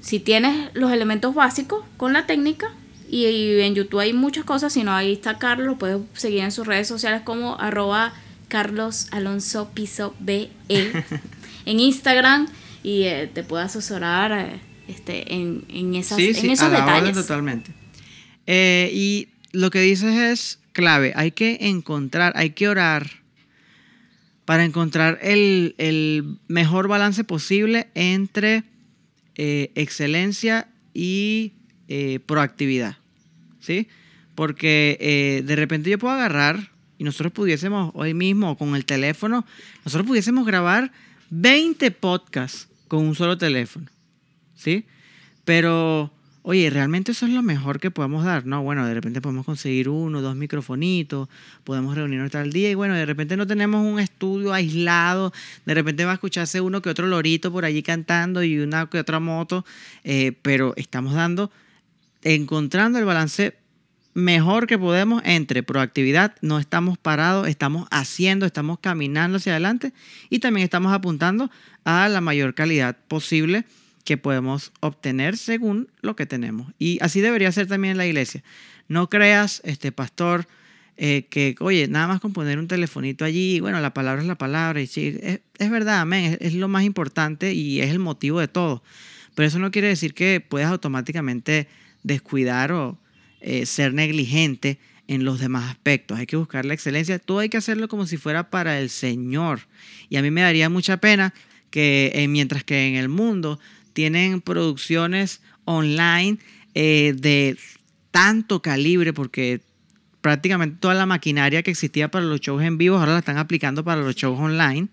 si 0.02 0.20
tienes 0.20 0.72
los 0.74 0.92
elementos 0.92 1.36
básicos 1.36 1.84
con 1.98 2.14
la 2.14 2.26
técnica, 2.26 2.72
y, 3.10 3.60
en 3.62 3.76
YouTube 3.76 4.00
hay 4.00 4.14
muchas 4.14 4.44
cosas, 4.44 4.74
si 4.74 4.84
no, 4.84 4.92
ahí 4.92 5.14
está 5.14 5.38
Carlos, 5.38 5.76
puedes 5.78 6.02
seguir 6.14 6.40
en 6.40 6.52
sus 6.52 6.66
redes 6.66 6.88
sociales 6.88 7.22
como 7.24 7.60
arroba 7.60 8.14
Carlos 8.48 9.08
Alonso 9.12 9.70
Piso 9.74 10.16
BE. 10.20 10.50
en 11.66 11.80
Instagram 11.80 12.48
y 12.84 13.04
eh, 13.04 13.30
te 13.34 13.44
puedo 13.44 13.64
asesorar 13.64 14.32
eh, 14.32 14.60
este, 14.88 15.34
en, 15.34 15.64
en, 15.70 15.96
esas, 15.96 16.18
sí, 16.18 16.34
sí, 16.34 16.48
en 16.48 16.54
esos 16.54 16.68
a 16.68 16.70
la 16.70 16.80
detalles. 16.82 17.16
totalmente. 17.16 17.72
Eh, 18.46 18.92
y 18.94 19.30
lo 19.52 19.70
que 19.72 19.80
dices 19.80 20.14
es 20.16 20.60
clave. 20.74 21.14
Hay 21.16 21.32
que 21.32 21.58
encontrar, 21.62 22.34
hay 22.36 22.52
que 22.52 22.68
orar 22.68 23.10
para 24.46 24.66
encontrar 24.66 25.20
el, 25.22 25.76
el 25.78 26.38
mejor 26.48 26.90
balance 26.90 27.24
posible 27.24 27.88
entre 27.96 28.64
excelencia 29.36 30.68
y 30.94 31.54
proactividad. 32.26 32.98
¿Sí? 33.62 33.88
Porque 34.36 35.42
de 35.46 35.56
repente 35.56 35.90
yo 35.90 35.98
puedo 35.98 36.14
agarrar 36.14 36.72
y 36.98 37.06
nosotros 37.06 37.32
pudiésemos 37.32 37.92
hoy 37.96 38.14
mismo 38.14 38.58
con 38.58 38.76
el 38.76 38.86
teléfono, 38.86 39.46
nosotros 39.86 40.06
pudiésemos 40.08 40.46
grabar 40.46 40.92
20 41.36 41.90
podcasts 41.90 42.68
con 42.88 43.00
un 43.00 43.16
solo 43.16 43.40
teléfono, 43.40 43.88
¿sí? 44.54 44.86
Pero 45.46 46.12
oye, 46.44 46.70
¿realmente 46.70 47.14
eso 47.14 47.26
es 47.26 47.32
lo 47.32 47.42
mejor 47.42 47.80
que 47.80 47.90
podemos 47.90 48.24
dar? 48.24 48.46
No, 48.46 48.62
bueno, 48.62 48.86
de 48.86 48.94
repente 48.94 49.20
podemos 49.20 49.44
conseguir 49.44 49.90
uno, 49.90 50.22
dos 50.22 50.36
microfonitos, 50.36 51.28
podemos 51.64 51.96
reunirnos 51.96 52.30
tal 52.30 52.52
día 52.52 52.70
y 52.70 52.76
bueno, 52.76 52.94
de 52.94 53.08
repente 53.08 53.36
no 53.36 53.48
tenemos 53.48 53.84
un 53.84 54.00
estudio 54.00 54.54
aislado, 54.54 55.34
de 55.66 55.74
repente 55.74 56.06
va 56.06 56.12
a 56.12 56.16
escucharse 56.16 56.62
uno 56.62 56.84
que 56.84 56.92
otro 56.92 57.08
lorito 57.08 57.52
por 57.52 57.66
allí 57.66 57.82
cantando 57.82 58.44
y 58.44 58.60
una 58.60 58.86
que 58.86 59.00
otra 59.00 59.20
moto, 59.20 59.66
eh, 60.04 60.34
pero 60.44 60.74
estamos 60.76 61.16
dando, 61.16 61.50
encontrando 62.22 63.00
el 63.00 63.06
balance 63.06 63.56
mejor 64.14 64.68
que 64.68 64.78
podemos 64.78 65.22
entre 65.26 65.64
proactividad, 65.64 66.36
no 66.42 66.60
estamos 66.60 66.98
parados, 66.98 67.48
estamos 67.48 67.88
haciendo, 67.92 68.46
estamos 68.46 68.80
caminando 68.80 69.38
hacia 69.38 69.54
adelante 69.54 69.94
y 70.30 70.40
también 70.40 70.64
estamos 70.64 70.94
apuntando 70.94 71.50
a 71.84 72.08
la 72.10 72.22
mayor 72.22 72.54
calidad 72.54 72.98
posible 73.08 73.66
que 74.04 74.18
podemos 74.18 74.72
obtener 74.82 75.38
según 75.38 75.90
lo 76.02 76.16
que 76.16 76.26
tenemos. 76.26 76.74
Y 76.78 77.00
así 77.02 77.22
debería 77.22 77.52
ser 77.52 77.68
también 77.68 77.94
en 77.94 77.98
la 77.98 78.06
iglesia. 78.06 78.44
No 78.88 79.10
creas, 79.10 79.62
este 79.64 79.92
pastor, 79.92 80.46
eh, 80.96 81.26
que, 81.30 81.56
oye, 81.60 81.88
nada 81.88 82.08
más 82.08 82.20
con 82.20 82.34
poner 82.34 82.60
un 82.60 82.68
telefonito 82.68 83.26
allí, 83.26 83.60
bueno, 83.60 83.80
la 83.80 83.94
palabra 83.94 84.22
es 84.22 84.28
la 84.28 84.38
palabra, 84.38 84.82
y 84.82 84.88
sí, 84.88 85.18
es, 85.22 85.70
verdad, 85.72 86.02
amén, 86.02 86.38
es, 86.40 86.54
lo 86.54 86.68
más 86.68 86.84
importante 86.84 87.54
y 87.54 87.82
es 87.82 87.90
el 87.90 88.00
motivo 88.00 88.40
de 88.40 88.48
todo. 88.48 88.84
Pero 89.34 89.48
eso 89.48 89.58
no 89.58 89.72
quiere 89.72 89.88
decir 89.88 90.14
que 90.14 90.42
puedas 90.42 90.70
automáticamente 90.70 91.68
descuidar 92.04 92.72
o 92.72 93.00
eh, 93.44 93.66
ser 93.66 93.94
negligente 93.94 94.80
en 95.08 95.26
los 95.26 95.40
demás 95.40 95.70
aspectos. 95.70 96.18
Hay 96.18 96.26
que 96.26 96.38
buscar 96.38 96.66
la 96.66 96.74
excelencia. 96.74 97.20
Todo 97.20 97.40
hay 97.40 97.50
que 97.50 97.58
hacerlo 97.58 97.90
como 97.90 98.06
si 98.08 98.16
fuera 98.18 98.50
para 98.50 98.80
el 98.80 98.90
Señor. 98.90 99.60
Y 100.10 100.16
a 100.16 100.22
mí 100.22 100.32
me 100.32 100.42
daría 100.42 100.70
mucha 100.70 100.98
pena 100.98 101.34
que 101.70 102.12
eh, 102.16 102.28
mientras 102.30 102.64
que 102.64 102.88
en 102.88 102.96
el 102.96 103.10
mundo 103.10 103.60
tienen 103.92 104.40
producciones 104.42 105.42
online 105.66 106.38
eh, 106.74 107.14
de 107.18 107.58
tanto 108.12 108.62
calibre 108.62 109.12
porque 109.12 109.62
prácticamente 110.22 110.78
toda 110.80 110.94
la 110.94 111.06
maquinaria 111.06 111.64
que 111.64 111.72
existía 111.72 112.10
para 112.10 112.26
los 112.26 112.40
shows 112.40 112.64
en 112.64 112.78
vivo 112.78 112.98
ahora 112.98 113.14
la 113.14 113.20
están 113.20 113.38
aplicando 113.38 113.84
para 113.84 114.02
los 114.02 114.16
shows 114.16 114.40
online. 114.40 114.88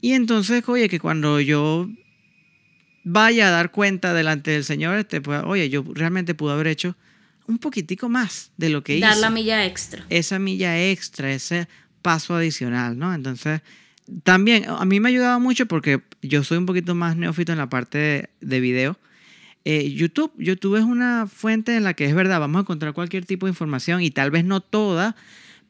Y 0.00 0.12
entonces, 0.14 0.62
oye, 0.66 0.88
que 0.88 0.98
cuando 0.98 1.40
yo 1.40 1.88
vaya 3.04 3.48
a 3.48 3.50
dar 3.50 3.70
cuenta 3.70 4.12
delante 4.12 4.50
del 4.50 4.64
Señor, 4.64 4.98
este, 4.98 5.20
pues, 5.20 5.42
oye, 5.44 5.70
yo 5.70 5.84
realmente 5.94 6.34
pude 6.34 6.52
haber 6.52 6.66
hecho 6.66 6.96
un 7.46 7.58
poquitico 7.58 8.08
más 8.08 8.50
de 8.56 8.70
lo 8.70 8.82
que 8.82 8.96
hice. 8.96 9.06
Dar 9.06 9.16
la 9.18 9.30
milla 9.30 9.64
extra. 9.66 10.04
Esa 10.08 10.38
milla 10.38 10.90
extra, 10.90 11.32
ese 11.32 11.68
paso 12.02 12.34
adicional, 12.34 12.98
¿no? 12.98 13.14
Entonces, 13.14 13.62
también 14.22 14.64
a 14.68 14.84
mí 14.84 15.00
me 15.00 15.08
ha 15.08 15.10
ayudado 15.10 15.40
mucho 15.40 15.66
porque 15.66 16.02
yo 16.22 16.44
soy 16.44 16.58
un 16.58 16.66
poquito 16.66 16.94
más 16.94 17.16
neófito 17.16 17.52
en 17.52 17.58
la 17.58 17.68
parte 17.68 18.30
de, 18.40 18.60
video. 18.60 18.98
Eh, 19.64 19.92
YouTube, 19.92 20.32
YouTube 20.36 20.76
es 20.76 20.84
una 20.84 21.26
fuente 21.26 21.76
en 21.76 21.84
la 21.84 21.94
que 21.94 22.04
es 22.04 22.14
verdad, 22.14 22.40
vamos 22.40 22.58
a 22.58 22.60
encontrar 22.60 22.92
cualquier 22.92 23.24
tipo 23.24 23.46
de 23.46 23.50
información 23.50 24.02
y 24.02 24.10
tal 24.10 24.30
vez 24.30 24.44
no 24.44 24.60
toda, 24.60 25.16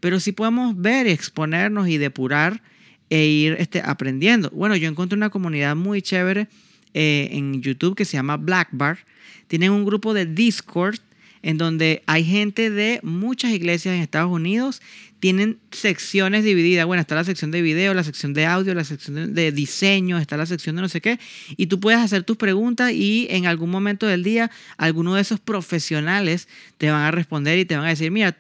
pero 0.01 0.19
sí 0.19 0.33
podemos 0.33 0.77
ver 0.77 1.07
y 1.07 1.11
exponernos 1.11 1.89
y 1.89 1.99
depurar 1.99 2.63
e 3.11 3.25
ir 3.25 3.57
este, 3.61 3.81
aprendiendo. 3.81 4.51
Bueno, 4.51 4.75
yo 4.75 4.89
encontré 4.89 5.17
una 5.17 5.31
comunidad 5.31 5.77
muy 5.77 6.03
chévere 6.03 6.49
eh, 6.95 7.29
en 7.31 7.63
YouTube 7.63 7.95
que 7.95 8.05
se 8.05 8.17
llama 8.17 8.37
Black 8.37 8.69
Bar. 8.73 8.99
Tienen 9.47 9.71
un 9.71 9.85
grupo 9.85 10.15
de 10.15 10.27
Discord 10.27 10.99
en 11.45 11.59
donde 11.59 12.03
hay 12.07 12.25
gente 12.25 12.71
de 12.71 13.01
muchas 13.03 13.53
iglesias 13.53 13.95
en 13.95 14.01
Estados 14.01 14.33
Unidos 14.33 14.81
tienen 15.25 15.59
secciones 15.71 16.45
divididas. 16.45 16.85
Bueno, 16.85 17.01
está 17.01 17.15
la 17.15 17.25
sección 17.25 17.51
de 17.51 17.63
video, 17.63 17.95
la 17.95 18.05
sección 18.05 18.35
de 18.35 18.45
audio, 18.45 18.75
la 18.75 18.85
sección 18.85 19.33
de 19.33 19.53
diseño, 19.53 20.19
está 20.19 20.37
la 20.37 20.45
sección 20.45 20.77
de 20.77 20.83
no 20.83 20.89
sé 20.91 21.01
qué. 21.01 21.19
Y 21.57 21.69
tú 21.69 21.81
puedes 21.81 21.99
hacer 21.99 22.25
tus 22.25 22.37
preguntas 22.37 22.93
y 22.93 23.27
en 23.31 23.47
algún 23.47 23.71
momento 23.71 24.07
del 24.07 24.23
día 24.23 24.51
alguno 24.77 25.15
de 25.15 25.23
esos 25.23 25.41
profesionales 25.41 26.47
te 26.77 26.91
van 26.91 27.01
a 27.01 27.11
responder 27.11 27.59
y 27.59 27.65
te 27.65 27.75
van 27.75 27.87
a 27.87 27.89
decir, 27.89 28.11
mira, 28.11 28.37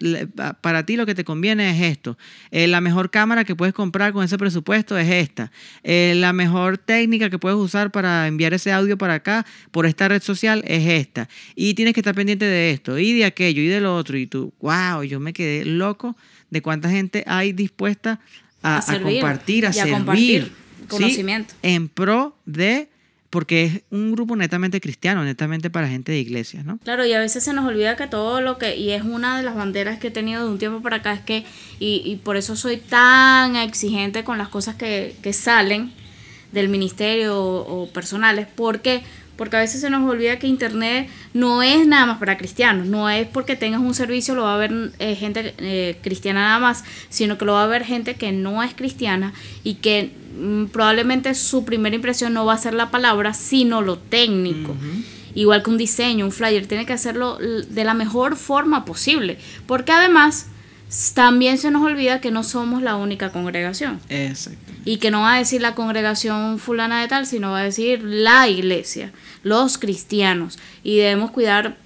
para 0.61 0.85
ti 0.85 0.97
lo 0.97 1.07
que 1.07 1.15
te 1.15 1.25
conviene 1.25 1.71
es 1.71 1.91
esto. 1.91 2.19
Eh, 2.51 2.67
la 2.67 2.83
mejor 2.83 3.11
cámara 3.11 3.45
que 3.45 3.57
puedes 3.57 3.73
comprar 3.73 4.13
con 4.13 4.23
ese 4.23 4.37
presupuesto 4.37 4.99
es 4.99 5.09
esta. 5.09 5.51
Eh, 5.85 6.13
la 6.17 6.35
mejor 6.35 6.77
técnica 6.77 7.31
que 7.31 7.39
puedes 7.39 7.57
usar 7.57 7.93
para 7.93 8.27
enviar 8.27 8.53
ese 8.53 8.73
audio 8.73 8.99
para 8.99 9.15
acá 9.15 9.47
por 9.71 9.87
esta 9.87 10.07
red 10.09 10.21
social 10.21 10.63
es 10.67 10.87
esta. 10.87 11.31
Y 11.55 11.73
tienes 11.73 11.95
que 11.95 12.01
estar 12.01 12.15
pendiente 12.15 12.45
de 12.45 12.73
esto 12.73 12.99
y 12.99 13.15
de 13.15 13.25
aquello 13.25 13.63
y 13.63 13.69
de 13.69 13.81
lo 13.81 13.97
otro. 13.97 14.19
Y 14.19 14.27
tú, 14.27 14.53
wow, 14.61 15.03
yo 15.03 15.19
me 15.19 15.33
quedé 15.33 15.65
loco 15.65 16.15
de 16.55 16.63
cuánta 16.63 16.89
gente 16.89 17.25
hay 17.27 17.53
dispuesta 17.53 18.21
a, 18.63 18.81
compartir, 19.03 19.67
a 19.67 19.73
servir. 19.73 20.53
conocimiento. 20.89 21.53
En 21.63 21.89
pro 21.89 22.37
de 22.47 22.89
porque 23.29 23.65
es 23.65 23.83
un 23.91 24.13
grupo 24.13 24.37
netamente 24.37 24.81
cristiano, 24.81 25.25
netamente 25.25 25.69
para 25.69 25.89
gente 25.89 26.13
de 26.13 26.21
iglesias, 26.21 26.65
¿no? 26.65 26.79
Claro, 26.79 27.05
y 27.05 27.13
a 27.13 27.19
veces 27.19 27.43
se 27.43 27.53
nos 27.53 27.67
olvida 27.67 27.97
que 27.97 28.07
todo 28.07 28.41
lo 28.41 28.59
que, 28.59 28.77
y 28.77 28.93
es 28.93 29.03
una 29.03 29.37
de 29.37 29.43
las 29.43 29.57
banderas 29.57 29.99
que 29.99 30.07
he 30.07 30.11
tenido 30.13 30.45
de 30.45 30.51
un 30.53 30.59
tiempo 30.59 30.81
para 30.83 30.99
acá, 30.99 31.15
es 31.15 31.21
que, 31.21 31.45
y, 31.81 32.01
y 32.05 32.15
por 32.23 32.37
eso 32.37 32.55
soy 32.55 32.77
tan 32.77 33.57
exigente 33.57 34.23
con 34.23 34.39
las 34.39 34.49
cosas 34.51 34.77
que, 34.77 35.17
que 35.21 35.33
salen 35.33 35.93
del 36.53 36.69
ministerio 36.69 37.37
o, 37.37 37.83
o 37.83 37.89
personales, 37.89 38.47
porque 38.55 39.03
porque 39.37 39.57
a 39.57 39.61
veces 39.61 39.81
se 39.81 39.91
nos 39.91 40.09
olvida 40.09 40.39
que 40.39 40.47
Internet 40.47 41.09
no 41.33 41.63
es 41.63 41.87
nada 41.87 42.07
más 42.07 42.19
para 42.19 42.37
cristianos, 42.37 42.87
no 42.87 43.09
es 43.11 43.27
porque 43.27 43.57
tengas 43.57 43.81
un 43.81 43.95
servicio 43.95 44.35
lo 44.35 44.43
va 44.43 44.55
a 44.55 44.59
ver 44.59 44.93
eh, 44.99 45.15
gente 45.17 45.55
eh, 45.59 45.99
cristiana 46.03 46.41
nada 46.41 46.59
más, 46.59 46.85
sino 47.09 47.39
que 47.39 47.45
lo 47.45 47.55
va 47.55 47.65
a 47.65 47.67
ver 47.67 47.85
gente 47.85 48.15
que 48.15 48.33
no 48.33 48.63
es 48.63 48.75
cristiana 48.75 49.33
y 49.63 49.75
que 49.75 50.13
mm, 50.39 50.67
probablemente 50.67 51.35
su 51.35 51.65
primera 51.65 51.97
impresión 51.97 52.33
no 52.33 52.45
va 52.45 52.55
a 52.55 52.59
ser 52.59 52.75
la 52.75 52.91
palabra, 52.91 53.35
sino 53.35 53.83
lo 53.83 53.99
técnico. 53.99 54.75
Igual 55.35 55.65
que 55.65 55.71
un 55.71 55.79
diseño, 55.79 56.27
un 56.27 56.33
flyer, 56.33 56.67
tiene 56.67 56.87
que 56.87 56.93
hacerlo 56.93 57.39
de 57.39 57.85
la 57.85 57.95
mejor 57.95 58.37
forma 58.37 58.85
posible, 58.85 59.39
porque 59.67 59.91
además 59.91 60.47
también 61.15 61.59
se 61.59 61.71
nos 61.71 61.83
olvida 61.83 62.21
que 62.21 62.31
no 62.31 62.43
somos 62.43 62.83
la 62.83 62.97
única 62.97 63.33
congregación. 63.33 64.01
Exacto. 64.09 64.73
Y 64.85 64.99
que 64.99 65.11
no 65.11 65.23
va 65.23 65.35
a 65.35 65.39
decir 65.39 65.61
la 65.61 65.75
congregación 65.75 66.59
fulana 66.59 67.01
de 67.01 67.09
tal, 67.09 67.27
sino 67.27 67.51
va 67.51 67.61
a 67.61 67.65
decir 67.65 68.03
la 68.03 68.49
iglesia, 68.49 69.13
los 69.43 69.79
cristianos. 69.79 70.59
Y 70.83 70.99
debemos 70.99 71.31
cuidar 71.31 71.77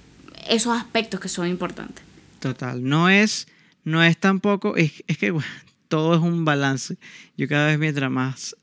esos 0.47 0.77
aspectos 0.77 1.19
que 1.19 1.29
son 1.29 1.47
importantes. 1.47 2.03
Total. 2.39 2.83
No 2.83 3.09
es, 3.09 3.47
no 3.83 4.03
es 4.03 4.17
tampoco, 4.17 4.75
es, 4.75 5.03
es 5.07 5.17
que 5.17 5.33
todo 5.87 6.13
es 6.15 6.21
un 6.21 6.45
balance. 6.45 6.97
Yo 7.37 7.47
cada 7.47 7.67
vez 7.67 7.79
mientras 7.79 8.11
más, 8.11 8.55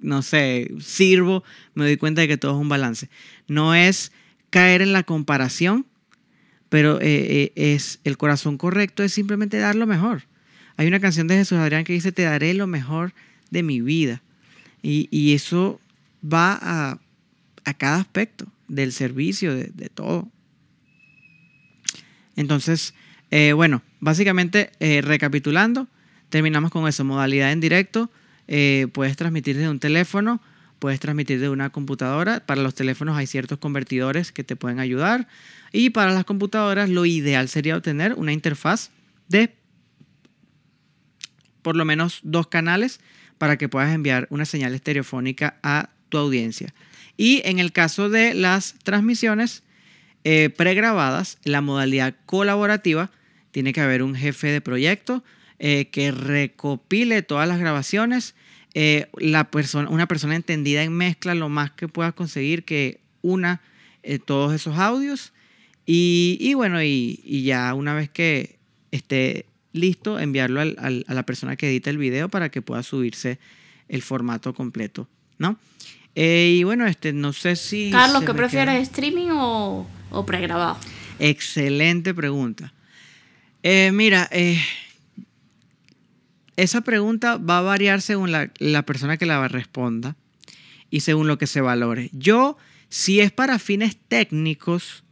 no 0.00 0.22
sé, 0.22 0.70
sirvo, 0.80 1.44
me 1.74 1.84
doy 1.84 1.96
cuenta 1.96 2.22
de 2.22 2.28
que 2.28 2.38
todo 2.38 2.52
es 2.52 2.60
un 2.60 2.68
balance. 2.68 3.08
No 3.46 3.74
es 3.74 4.12
caer 4.50 4.82
en 4.82 4.92
la 4.92 5.04
comparación, 5.04 5.86
pero 6.70 7.00
eh, 7.00 7.52
eh, 7.56 7.74
es 7.74 7.98
el 8.04 8.16
corazón 8.16 8.56
correcto 8.56 9.02
es 9.02 9.12
simplemente 9.12 9.58
dar 9.58 9.74
lo 9.74 9.86
mejor. 9.86 10.22
Hay 10.76 10.86
una 10.86 11.00
canción 11.00 11.26
de 11.26 11.34
Jesús 11.34 11.58
Adrián 11.58 11.84
que 11.84 11.92
dice, 11.92 12.12
te 12.12 12.22
daré 12.22 12.54
lo 12.54 12.66
mejor 12.66 13.12
de 13.50 13.62
mi 13.62 13.82
vida. 13.82 14.22
Y, 14.82 15.34
eso 15.34 15.78
va 16.24 16.58
a, 16.62 16.98
cada 17.76 17.98
aspecto 17.98 18.46
del 18.68 18.92
servicio, 18.92 19.54
de, 19.54 19.90
todo. 19.92 20.26
Entonces, 22.34 22.94
eh, 23.30 23.52
bueno, 23.52 23.82
básicamente 23.98 24.70
recapitulando, 25.02 25.86
terminamos 26.30 26.70
con 26.70 26.88
eso, 26.88 27.04
modalidad 27.04 27.52
en 27.52 27.60
directo, 27.60 28.10
puedes 28.46 29.16
transmitir 29.18 29.56
desde 29.56 29.68
un 29.68 29.80
teléfono, 29.80 30.40
puedes 30.80 30.98
transmitir 30.98 31.38
de 31.40 31.48
una 31.48 31.70
computadora, 31.70 32.40
para 32.40 32.62
los 32.62 32.74
teléfonos 32.74 33.16
hay 33.16 33.28
ciertos 33.28 33.58
convertidores 33.58 34.32
que 34.32 34.42
te 34.42 34.56
pueden 34.56 34.80
ayudar. 34.80 35.28
Y 35.70 35.90
para 35.90 36.12
las 36.12 36.24
computadoras 36.24 36.88
lo 36.88 37.06
ideal 37.06 37.48
sería 37.48 37.76
obtener 37.76 38.14
una 38.14 38.32
interfaz 38.32 38.90
de 39.28 39.54
por 41.62 41.76
lo 41.76 41.84
menos 41.84 42.20
dos 42.22 42.48
canales 42.48 43.00
para 43.38 43.56
que 43.56 43.68
puedas 43.68 43.94
enviar 43.94 44.26
una 44.30 44.46
señal 44.46 44.74
estereofónica 44.74 45.58
a 45.62 45.90
tu 46.08 46.18
audiencia. 46.18 46.74
Y 47.16 47.42
en 47.44 47.58
el 47.58 47.72
caso 47.72 48.08
de 48.08 48.34
las 48.34 48.74
transmisiones 48.82 49.62
eh, 50.24 50.50
pregrabadas, 50.50 51.38
la 51.44 51.60
modalidad 51.60 52.14
colaborativa, 52.26 53.10
tiene 53.50 53.72
que 53.72 53.80
haber 53.80 54.02
un 54.02 54.14
jefe 54.14 54.48
de 54.48 54.60
proyecto 54.60 55.22
eh, 55.58 55.88
que 55.90 56.10
recopile 56.10 57.22
todas 57.22 57.46
las 57.46 57.58
grabaciones, 57.58 58.34
eh, 58.74 59.08
la 59.18 59.50
persona, 59.50 59.88
una 59.88 60.06
persona 60.06 60.36
entendida 60.36 60.82
en 60.82 60.92
mezcla 60.92 61.34
lo 61.34 61.48
más 61.48 61.70
que 61.72 61.88
pueda 61.88 62.12
conseguir 62.12 62.64
que 62.64 63.00
una 63.22 63.60
todos 64.24 64.54
esos 64.54 64.78
audios 64.78 65.34
y, 65.92 66.54
bueno, 66.54 66.82
y, 66.82 67.42
ya 67.44 67.74
una 67.74 67.94
vez 67.94 68.08
que 68.08 68.58
esté 68.92 69.46
listo, 69.72 70.20
enviarlo 70.20 70.60
a 70.60 70.90
la 70.90 71.22
persona 71.24 71.56
que 71.56 71.68
edita 71.68 71.90
el 71.90 71.98
video 71.98 72.28
para 72.28 72.48
que 72.48 72.62
pueda 72.62 72.84
subirse 72.84 73.40
el 73.88 74.02
formato 74.02 74.54
completo, 74.54 75.08
¿no? 75.38 75.58
Eh, 76.14 76.56
y 76.58 76.64
bueno, 76.64 76.86
este, 76.86 77.12
no 77.12 77.32
sé 77.32 77.56
si... 77.56 77.90
Carlos, 77.90 78.24
¿qué 78.24 78.34
prefieres, 78.34 78.82
streaming 78.82 79.30
o, 79.32 79.86
pregrabado? 80.26 80.78
Excelente 81.18 82.14
pregunta. 82.14 82.72
Eh, 83.64 83.90
mira, 83.92 84.28
eh, 84.30 84.62
esa 86.56 86.80
pregunta 86.82 87.36
va 87.36 87.58
a 87.58 87.62
variar 87.62 88.02
según 88.02 88.32
la, 88.32 88.50
la 88.58 88.82
persona 88.84 89.16
que 89.16 89.26
la 89.26 89.46
responda 89.48 90.16
y 90.90 91.00
según 91.00 91.28
lo 91.28 91.38
que 91.38 91.46
se 91.46 91.60
valore. 91.60 92.10
Yo 92.12 92.56
Si 92.88 93.20
es 93.20 93.30
para 93.30 93.60
fines 93.60 93.96
técnicos, 93.96 95.04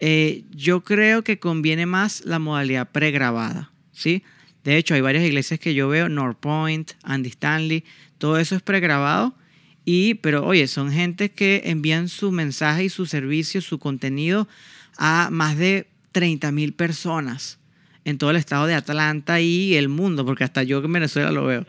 eh, 0.00 0.44
yo 0.50 0.82
creo 0.82 1.22
que 1.22 1.38
conviene 1.38 1.84
más 1.84 2.24
la 2.24 2.38
modalidad 2.38 2.90
pregrabada, 2.90 3.70
¿sí? 3.92 4.22
De 4.64 4.78
hecho, 4.78 4.94
hay 4.94 5.02
varias 5.02 5.24
iglesias 5.24 5.60
que 5.60 5.74
yo 5.74 5.88
veo, 5.88 6.08
North 6.08 6.38
Point, 6.38 6.92
Andy 7.02 7.28
Stanley, 7.28 7.84
todo 8.16 8.38
eso 8.38 8.56
es 8.56 8.62
pregrabado. 8.62 9.36
Y, 9.84 10.14
pero 10.14 10.46
oye, 10.46 10.68
son 10.68 10.90
gente 10.90 11.32
que 11.32 11.62
envían 11.66 12.08
su 12.08 12.32
mensaje 12.32 12.84
y 12.84 12.88
su 12.88 13.04
servicio, 13.04 13.60
su 13.60 13.78
contenido 13.78 14.48
a 14.96 15.28
más 15.30 15.58
de 15.58 15.88
30 16.12 16.50
mil 16.52 16.72
personas 16.72 17.58
en 18.04 18.18
todo 18.18 18.30
el 18.30 18.36
estado 18.36 18.66
de 18.66 18.74
Atlanta 18.74 19.40
y 19.40 19.74
el 19.74 19.88
mundo, 19.88 20.24
porque 20.24 20.44
hasta 20.44 20.62
yo 20.62 20.78
en 20.82 20.92
Venezuela 20.92 21.30
lo 21.30 21.46
veo. 21.46 21.66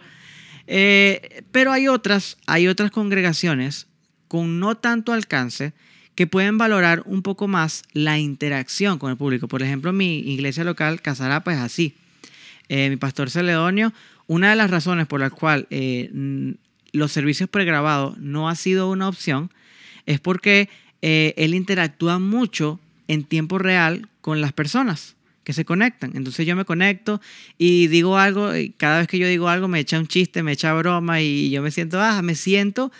Eh, 0.67 1.43
pero 1.51 1.71
hay 1.71 1.87
otras, 1.87 2.37
hay 2.45 2.67
otras 2.67 2.91
congregaciones 2.91 3.87
con 4.27 4.59
no 4.59 4.75
tanto 4.75 5.13
alcance 5.13 5.73
que 6.15 6.27
pueden 6.27 6.57
valorar 6.57 7.03
un 7.05 7.21
poco 7.21 7.47
más 7.47 7.83
la 7.93 8.19
interacción 8.19 8.99
con 8.99 9.11
el 9.11 9.17
público. 9.17 9.47
Por 9.47 9.63
ejemplo, 9.63 9.93
mi 9.93 10.19
iglesia 10.19 10.63
local, 10.63 11.01
Casarapa, 11.01 11.53
es 11.53 11.59
así. 11.59 11.95
Eh, 12.69 12.89
mi 12.89 12.97
pastor 12.97 13.29
Celedonio, 13.29 13.93
una 14.27 14.49
de 14.51 14.55
las 14.55 14.71
razones 14.71 15.07
por 15.07 15.19
las 15.19 15.31
cuales 15.31 15.65
eh, 15.69 16.55
los 16.91 17.11
servicios 17.11 17.49
pregrabados 17.49 18.17
no 18.19 18.47
ha 18.47 18.55
sido 18.55 18.89
una 18.89 19.09
opción 19.09 19.51
es 20.05 20.19
porque 20.19 20.69
eh, 21.01 21.33
él 21.37 21.53
interactúa 21.53 22.19
mucho 22.19 22.79
en 23.07 23.23
tiempo 23.23 23.57
real 23.57 24.07
con 24.21 24.41
las 24.41 24.53
personas 24.53 25.15
que 25.43 25.53
se 25.53 25.65
conectan. 25.65 26.11
Entonces 26.15 26.45
yo 26.45 26.55
me 26.55 26.65
conecto 26.65 27.21
y 27.57 27.87
digo 27.87 28.17
algo, 28.17 28.55
y 28.55 28.69
cada 28.69 28.99
vez 28.99 29.07
que 29.07 29.17
yo 29.17 29.27
digo 29.27 29.49
algo 29.49 29.67
me 29.67 29.79
echa 29.79 29.99
un 29.99 30.07
chiste, 30.07 30.43
me 30.43 30.53
echa 30.53 30.73
broma 30.73 31.21
y 31.21 31.49
yo 31.49 31.61
me 31.61 31.71
siento, 31.71 32.01
ah, 32.01 32.21
me 32.21 32.35
siento 32.35 32.91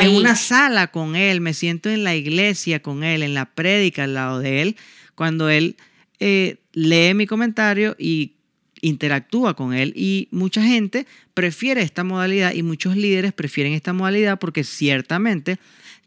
en 0.00 0.14
una 0.16 0.36
sala 0.36 0.88
con 0.88 1.16
él, 1.16 1.40
me 1.40 1.54
siento 1.54 1.90
en 1.90 2.04
la 2.04 2.16
iglesia 2.16 2.80
con 2.80 3.04
él, 3.04 3.22
en 3.22 3.34
la 3.34 3.46
prédica 3.46 4.04
al 4.04 4.14
lado 4.14 4.40
de 4.40 4.62
él, 4.62 4.76
cuando 5.14 5.48
él 5.48 5.76
lee 6.18 7.14
mi 7.14 7.26
comentario 7.26 7.96
y 7.98 8.34
interactúa 8.82 9.54
con 9.54 9.74
él 9.74 9.92
y 9.94 10.28
mucha 10.30 10.62
gente 10.62 11.06
prefiere 11.34 11.82
esta 11.82 12.04
modalidad 12.04 12.52
y 12.54 12.62
muchos 12.62 12.96
líderes 12.96 13.32
prefieren 13.32 13.72
esta 13.72 13.92
modalidad 13.92 14.38
porque 14.38 14.64
ciertamente 14.64 15.58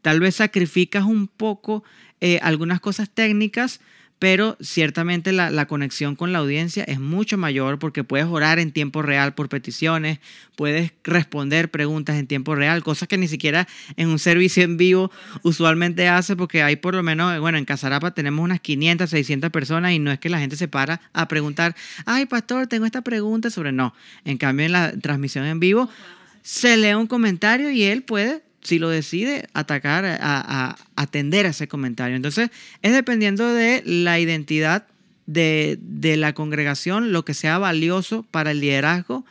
tal 0.01 0.19
vez 0.19 0.35
sacrificas 0.35 1.03
un 1.03 1.27
poco 1.27 1.83
eh, 2.19 2.39
algunas 2.41 2.79
cosas 2.79 3.09
técnicas 3.09 3.79
pero 4.23 4.55
ciertamente 4.61 5.33
la, 5.33 5.65
conexión 5.65 6.15
con 6.15 6.31
la 6.31 6.39
audiencia 6.39 6.85
es 6.85 6.97
mucho 6.97 7.37
mayor 7.37 7.77
porque 7.77 8.05
puedes 8.05 8.25
orar 8.25 8.57
en 8.57 8.71
tiempo 8.71 9.01
real 9.01 9.33
por 9.33 9.49
peticiones, 9.49 10.19
puedes 10.55 10.93
responder 11.03 11.69
preguntas 11.69 12.15
en 12.15 12.25
tiempo 12.25 12.55
real, 12.55 12.83
cosas 12.83 13.09
que 13.09 13.17
ni 13.17 13.27
siquiera 13.27 13.67
en 13.97 14.07
un 14.07 14.19
servicio 14.19 14.63
en 14.63 14.77
vivo 14.77 15.11
usualmente 15.41 16.07
hace 16.07 16.37
porque 16.37 16.63
hay 16.63 16.77
por 16.77 16.95
lo 16.95 17.03
menos, 17.03 17.37
bueno, 17.41 17.57
en 17.57 17.65
Casarapa 17.65 18.13
tenemos 18.13 18.41
unas 18.45 18.61
500, 18.61 19.09
600 19.09 19.49
personas 19.49 19.91
y 19.91 19.99
no 19.99 20.09
es 20.09 20.19
que 20.19 20.29
la 20.29 20.39
gente 20.39 20.55
se 20.55 20.69
para 20.69 21.01
a 21.11 21.27
preguntar, 21.27 21.75
ay 22.05 22.25
pastor, 22.25 22.67
tengo 22.67 22.85
esta 22.85 23.01
pregunta 23.01 23.49
sobre 23.49 23.73
no. 23.73 23.93
En 24.23 24.37
cambio 24.37 24.65
en 24.65 24.71
la 24.71 24.93
transmisión 24.93 25.43
en 25.43 25.59
vivo 25.59 25.89
se 26.43 26.77
lee 26.77 26.93
un 26.93 27.07
comentario 27.07 27.71
y 27.71 27.83
él 27.83 28.03
puede 28.03 28.41
si 28.63 28.79
lo 28.79 28.89
decide 28.89 29.47
atacar, 29.53 30.05
a, 30.05 30.75
atender 30.95 31.45
a 31.45 31.49
ese 31.49 31.67
comentario. 31.67 32.15
Entonces, 32.15 32.49
es 32.81 32.93
dependiendo 32.93 33.53
de 33.53 33.83
la 33.85 34.19
identidad 34.19 34.87
de, 35.25 35.77
la 36.17 36.33
congregación, 36.33 37.11
lo 37.11 37.25
que 37.25 37.33
sea 37.33 37.57
valioso 37.57 38.23
para 38.23 38.51
el 38.51 38.59
liderazgo 38.59 39.25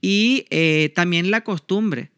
y 0.00 0.46
eh, 0.50 0.92
también 0.94 1.30
la 1.30 1.42
costumbre. 1.42 2.10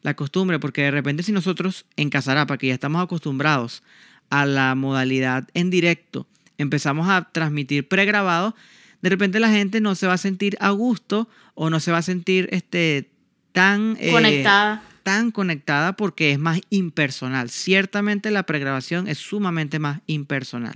La 0.00 0.14
costumbre, 0.14 0.58
porque 0.58 0.82
de 0.82 0.90
repente 0.90 1.22
si 1.22 1.32
nosotros 1.32 1.86
en 1.96 2.10
Casarapa, 2.10 2.58
que 2.58 2.68
ya 2.68 2.74
estamos 2.74 3.02
acostumbrados 3.02 3.82
a 4.30 4.46
la 4.46 4.74
modalidad 4.74 5.48
en 5.54 5.70
directo, 5.70 6.26
empezamos 6.58 7.08
a 7.08 7.28
transmitir 7.30 7.86
pregrabado, 7.86 8.56
de 9.00 9.10
repente 9.10 9.40
la 9.40 9.50
gente 9.50 9.80
no 9.80 9.94
se 9.94 10.06
va 10.06 10.14
a 10.14 10.18
sentir 10.18 10.56
a 10.60 10.70
gusto 10.70 11.28
o 11.54 11.70
no 11.70 11.80
se 11.80 11.92
va 11.92 11.98
a 11.98 12.02
sentir 12.02 12.48
este, 12.52 13.10
tan... 13.52 13.96
Eh, 14.00 14.10
Conectada 14.10 14.82
tan 15.02 15.30
conectada 15.30 15.94
porque 15.94 16.32
es 16.32 16.38
más 16.38 16.60
impersonal. 16.70 17.50
Ciertamente 17.50 18.30
la 18.30 18.44
pregrabación 18.44 19.08
es 19.08 19.18
sumamente 19.18 19.78
más 19.78 20.00
impersonal. 20.06 20.74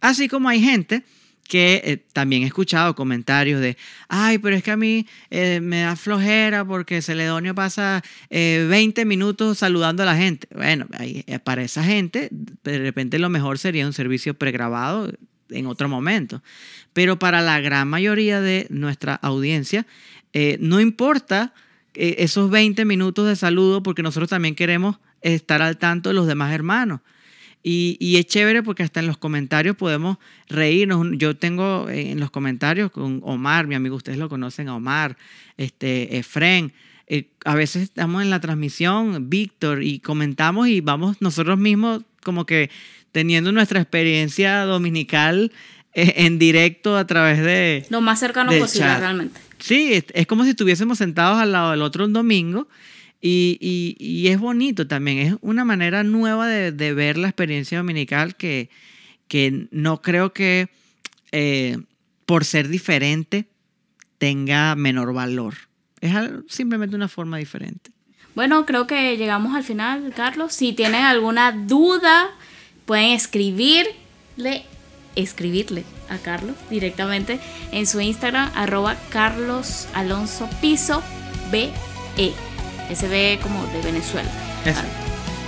Así 0.00 0.28
como 0.28 0.48
hay 0.48 0.60
gente 0.60 1.02
que 1.48 1.80
eh, 1.82 1.96
también 2.12 2.42
he 2.42 2.46
escuchado 2.46 2.94
comentarios 2.94 3.60
de, 3.60 3.76
ay, 4.08 4.38
pero 4.38 4.54
es 4.54 4.62
que 4.62 4.70
a 4.70 4.76
mí 4.76 5.06
eh, 5.30 5.60
me 5.60 5.80
da 5.80 5.96
flojera 5.96 6.64
porque 6.64 7.00
Celedonio 7.00 7.54
pasa 7.54 8.02
20 8.30 9.00
eh, 9.00 9.04
minutos 9.06 9.58
saludando 9.58 10.02
a 10.02 10.06
la 10.06 10.14
gente. 10.14 10.46
Bueno, 10.54 10.86
para 11.44 11.62
esa 11.62 11.82
gente, 11.82 12.28
de 12.30 12.78
repente 12.78 13.18
lo 13.18 13.30
mejor 13.30 13.58
sería 13.58 13.86
un 13.86 13.94
servicio 13.94 14.34
pregrabado 14.34 15.10
en 15.48 15.66
otro 15.66 15.88
momento. 15.88 16.42
Pero 16.92 17.18
para 17.18 17.40
la 17.40 17.58
gran 17.60 17.88
mayoría 17.88 18.42
de 18.42 18.66
nuestra 18.68 19.14
audiencia, 19.14 19.86
no 20.60 20.80
importa 20.80 21.54
eh, 21.98 22.16
esos 22.18 22.48
20 22.50 22.84
minutos 22.84 23.26
de 23.26 23.36
saludo 23.36 23.82
porque 23.82 24.02
nosotros 24.02 24.30
también 24.30 24.54
queremos 24.54 24.98
estar 25.20 25.62
al 25.62 25.78
tanto 25.78 26.10
de 26.10 26.14
los 26.14 26.26
demás 26.26 26.52
hermanos. 26.52 27.00
Y, 27.62 28.16
es 28.16 28.26
chévere 28.26 28.62
porque 28.62 28.82
hasta 28.82 29.00
en 29.00 29.08
los 29.08 29.18
comentarios 29.18 29.76
podemos 29.76 30.16
reírnos. 30.48 31.06
Yo 31.18 31.36
tengo 31.36 31.90
en 31.90 32.18
los 32.20 32.30
comentarios 32.30 32.90
con 32.90 33.20
Omar, 33.24 33.66
mi 33.66 33.74
amigo, 33.74 33.96
ustedes 33.96 34.16
lo 34.16 34.28
conocen 34.28 34.68
a 34.68 34.76
Omar, 34.76 35.18
este, 35.56 36.16
Efren. 36.16 36.72
Eh, 37.08 37.30
a 37.44 37.54
veces 37.54 37.82
estamos 37.82 38.22
en 38.22 38.30
la 38.30 38.40
transmisión, 38.40 39.28
Víctor, 39.28 39.82
y 39.82 39.98
comentamos 39.98 40.68
y 40.68 40.80
vamos 40.80 41.20
nosotros 41.20 41.58
mismos 41.58 42.02
como 42.22 42.46
que 42.46 42.70
teniendo 43.12 43.50
nuestra 43.52 43.80
experiencia 43.80 44.60
dominical 44.60 45.52
eh, 45.94 46.14
en 46.18 46.38
directo 46.38 46.96
a 46.96 47.06
través 47.06 47.42
de... 47.42 47.86
Lo 47.90 48.00
más 48.00 48.20
cercano 48.20 48.52
posible, 48.52 48.98
realmente. 48.98 49.40
Sí, 49.58 50.02
es, 50.14 50.26
como 50.26 50.44
si 50.44 50.50
estuviésemos 50.50 50.98
sentados 50.98 51.38
al 51.38 51.52
lado 51.52 51.70
del 51.72 51.82
otro 51.82 52.04
un 52.04 52.12
domingo 52.12 52.68
y, 53.20 54.26
es 54.28 54.38
bonito 54.38 54.86
también. 54.86 55.18
Es 55.18 55.34
una 55.40 55.64
manera 55.64 56.02
nueva 56.04 56.46
de, 56.46 56.94
ver 56.94 57.18
la 57.18 57.28
experiencia 57.28 57.78
dominical 57.78 58.36
que, 58.36 58.70
no 59.70 60.00
creo 60.02 60.32
que 60.32 60.68
eh, 61.32 61.78
por 62.26 62.44
ser 62.44 62.68
diferente 62.68 63.46
tenga 64.18 64.74
menor 64.74 65.12
valor. 65.12 65.54
Es 66.00 66.12
simplemente 66.48 66.96
una 66.96 67.08
forma 67.08 67.38
diferente. 67.38 67.90
Bueno, 68.34 68.66
creo 68.66 68.86
que 68.86 69.16
llegamos 69.16 69.56
al 69.56 69.64
final, 69.64 70.12
Carlos. 70.14 70.52
Si 70.52 70.72
tienen 70.72 71.02
alguna 71.02 71.50
duda, 71.50 72.30
pueden 72.86 73.10
escribirle, 73.10 74.64
escribirle 75.22 75.84
a 76.08 76.18
Carlos 76.18 76.56
directamente 76.70 77.40
en 77.72 77.86
su 77.86 78.00
Instagram, 78.00 78.50
arroba 78.54 78.96
Carlos 79.10 79.88
Alonso 79.94 80.48
Piso 80.60 81.02
BE. 81.50 82.32
Ese 82.90 83.08
B 83.08 83.38
como 83.42 83.66
de 83.66 83.82
Venezuela. 83.82 84.30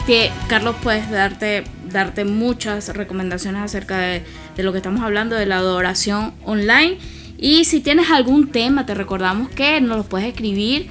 Que, 0.06 0.30
Carlos, 0.48 0.76
puedes 0.82 1.10
darte, 1.10 1.64
darte 1.90 2.24
muchas 2.24 2.88
recomendaciones 2.88 3.62
acerca 3.62 3.98
de, 3.98 4.24
de 4.56 4.62
lo 4.62 4.72
que 4.72 4.78
estamos 4.78 5.02
hablando, 5.02 5.36
de 5.36 5.46
la 5.46 5.56
adoración 5.56 6.34
online. 6.44 6.98
Y 7.38 7.64
si 7.64 7.80
tienes 7.80 8.10
algún 8.10 8.48
tema, 8.48 8.84
te 8.86 8.94
recordamos 8.94 9.48
que 9.50 9.80
nos 9.80 9.96
lo 9.98 10.04
puedes 10.04 10.28
escribir 10.28 10.90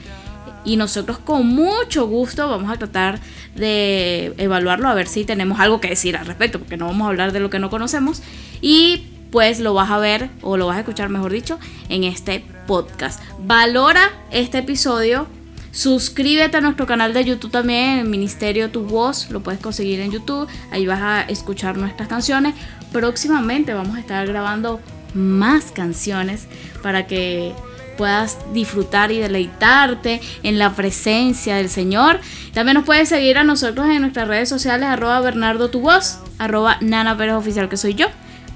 y 0.65 0.75
nosotros 0.75 1.19
con 1.19 1.47
mucho 1.47 2.07
gusto 2.07 2.49
vamos 2.49 2.71
a 2.71 2.77
tratar 2.77 3.19
de 3.55 4.33
evaluarlo 4.37 4.87
a 4.87 4.93
ver 4.93 5.07
si 5.07 5.25
tenemos 5.25 5.59
algo 5.59 5.79
que 5.79 5.89
decir 5.89 6.17
al 6.17 6.25
respecto, 6.25 6.59
porque 6.59 6.77
no 6.77 6.87
vamos 6.87 7.05
a 7.05 7.09
hablar 7.09 7.31
de 7.31 7.39
lo 7.39 7.49
que 7.49 7.59
no 7.59 7.69
conocemos. 7.69 8.21
Y 8.61 9.05
pues 9.31 9.59
lo 9.59 9.73
vas 9.73 9.91
a 9.91 9.97
ver 9.97 10.29
o 10.41 10.57
lo 10.57 10.67
vas 10.67 10.77
a 10.77 10.79
escuchar, 10.79 11.09
mejor 11.09 11.31
dicho, 11.31 11.59
en 11.89 12.03
este 12.03 12.43
podcast. 12.67 13.21
Valora 13.39 14.11
este 14.31 14.59
episodio. 14.59 15.27
Suscríbete 15.71 16.57
a 16.57 16.61
nuestro 16.61 16.87
canal 16.87 17.13
de 17.13 17.23
YouTube 17.23 17.51
también, 17.51 17.99
el 17.99 18.07
Ministerio 18.07 18.71
Tu 18.71 18.83
Voz, 18.83 19.29
lo 19.29 19.41
puedes 19.41 19.61
conseguir 19.61 19.99
en 19.99 20.11
YouTube, 20.11 20.47
ahí 20.71 20.87
vas 20.87 21.01
a 21.01 21.21
escuchar 21.21 21.77
nuestras 21.77 22.09
canciones. 22.09 22.55
Próximamente 22.91 23.73
vamos 23.75 23.95
a 23.95 23.99
estar 23.99 24.25
grabando 24.25 24.79
más 25.13 25.71
canciones 25.71 26.47
para 26.81 27.05
que 27.05 27.53
puedas 27.99 28.39
disfrutar 28.51 29.11
y 29.11 29.19
deleitarte 29.19 30.21
en 30.41 30.57
la 30.57 30.73
presencia 30.73 31.57
del 31.57 31.69
Señor. 31.69 32.19
También 32.53 32.75
nos 32.75 32.85
puedes 32.85 33.09
seguir 33.09 33.37
a 33.37 33.43
nosotros 33.43 33.87
en 33.89 34.01
nuestras 34.01 34.27
redes 34.27 34.49
sociales, 34.49 34.87
arroba 34.87 35.21
Bernardo 35.21 35.69
Tu 35.69 35.81
Voz, 35.81 36.17
arroba 36.39 36.77
Nana 36.81 37.15
Pérez 37.15 37.35
Oficial, 37.35 37.69
que 37.69 37.77
soy 37.77 37.93
yo 37.93 38.07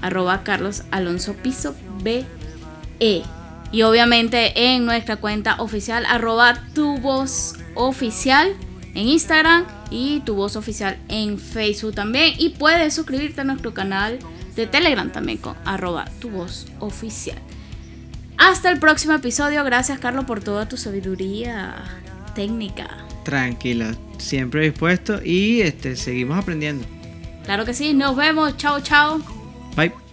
arroba 0.04 0.42
Carlos 0.44 0.82
Alonso 0.90 1.34
Piso 1.34 1.74
BE. 2.02 3.22
Y 3.72 3.82
obviamente 3.82 4.74
en 4.74 4.84
nuestra 4.84 5.16
cuenta 5.16 5.56
oficial, 5.60 6.04
arroba 6.06 6.62
tu 6.74 6.98
voz 6.98 7.54
oficial 7.74 8.54
en 8.94 9.08
Instagram 9.08 9.64
y 9.90 10.20
tu 10.20 10.36
voz 10.36 10.54
oficial 10.54 10.98
en 11.08 11.38
Facebook 11.38 11.94
también. 11.94 12.34
Y 12.38 12.50
puedes 12.50 12.94
suscribirte 12.94 13.40
a 13.40 13.44
nuestro 13.44 13.74
canal 13.74 14.18
de 14.54 14.66
Telegram 14.66 15.10
también 15.10 15.38
con 15.38 15.56
arroba 15.64 16.04
tu 16.20 16.30
voz 16.30 16.66
oficial. 16.78 17.38
Hasta 18.36 18.70
el 18.70 18.78
próximo 18.78 19.14
episodio. 19.14 19.64
Gracias 19.64 19.98
Carlos 19.98 20.26
por 20.26 20.40
toda 20.40 20.68
tu 20.68 20.76
sabiduría 20.76 21.74
técnica. 22.34 22.88
Tranquila, 23.24 23.96
siempre 24.18 24.64
dispuesto 24.64 25.20
y 25.24 25.62
este, 25.62 25.96
seguimos 25.96 26.38
aprendiendo. 26.38 26.84
Claro 27.44 27.64
que 27.64 27.74
sí, 27.74 27.94
nos 27.94 28.14
vemos, 28.16 28.56
chao, 28.56 28.80
chao. 28.80 29.43
拜。 29.74 30.03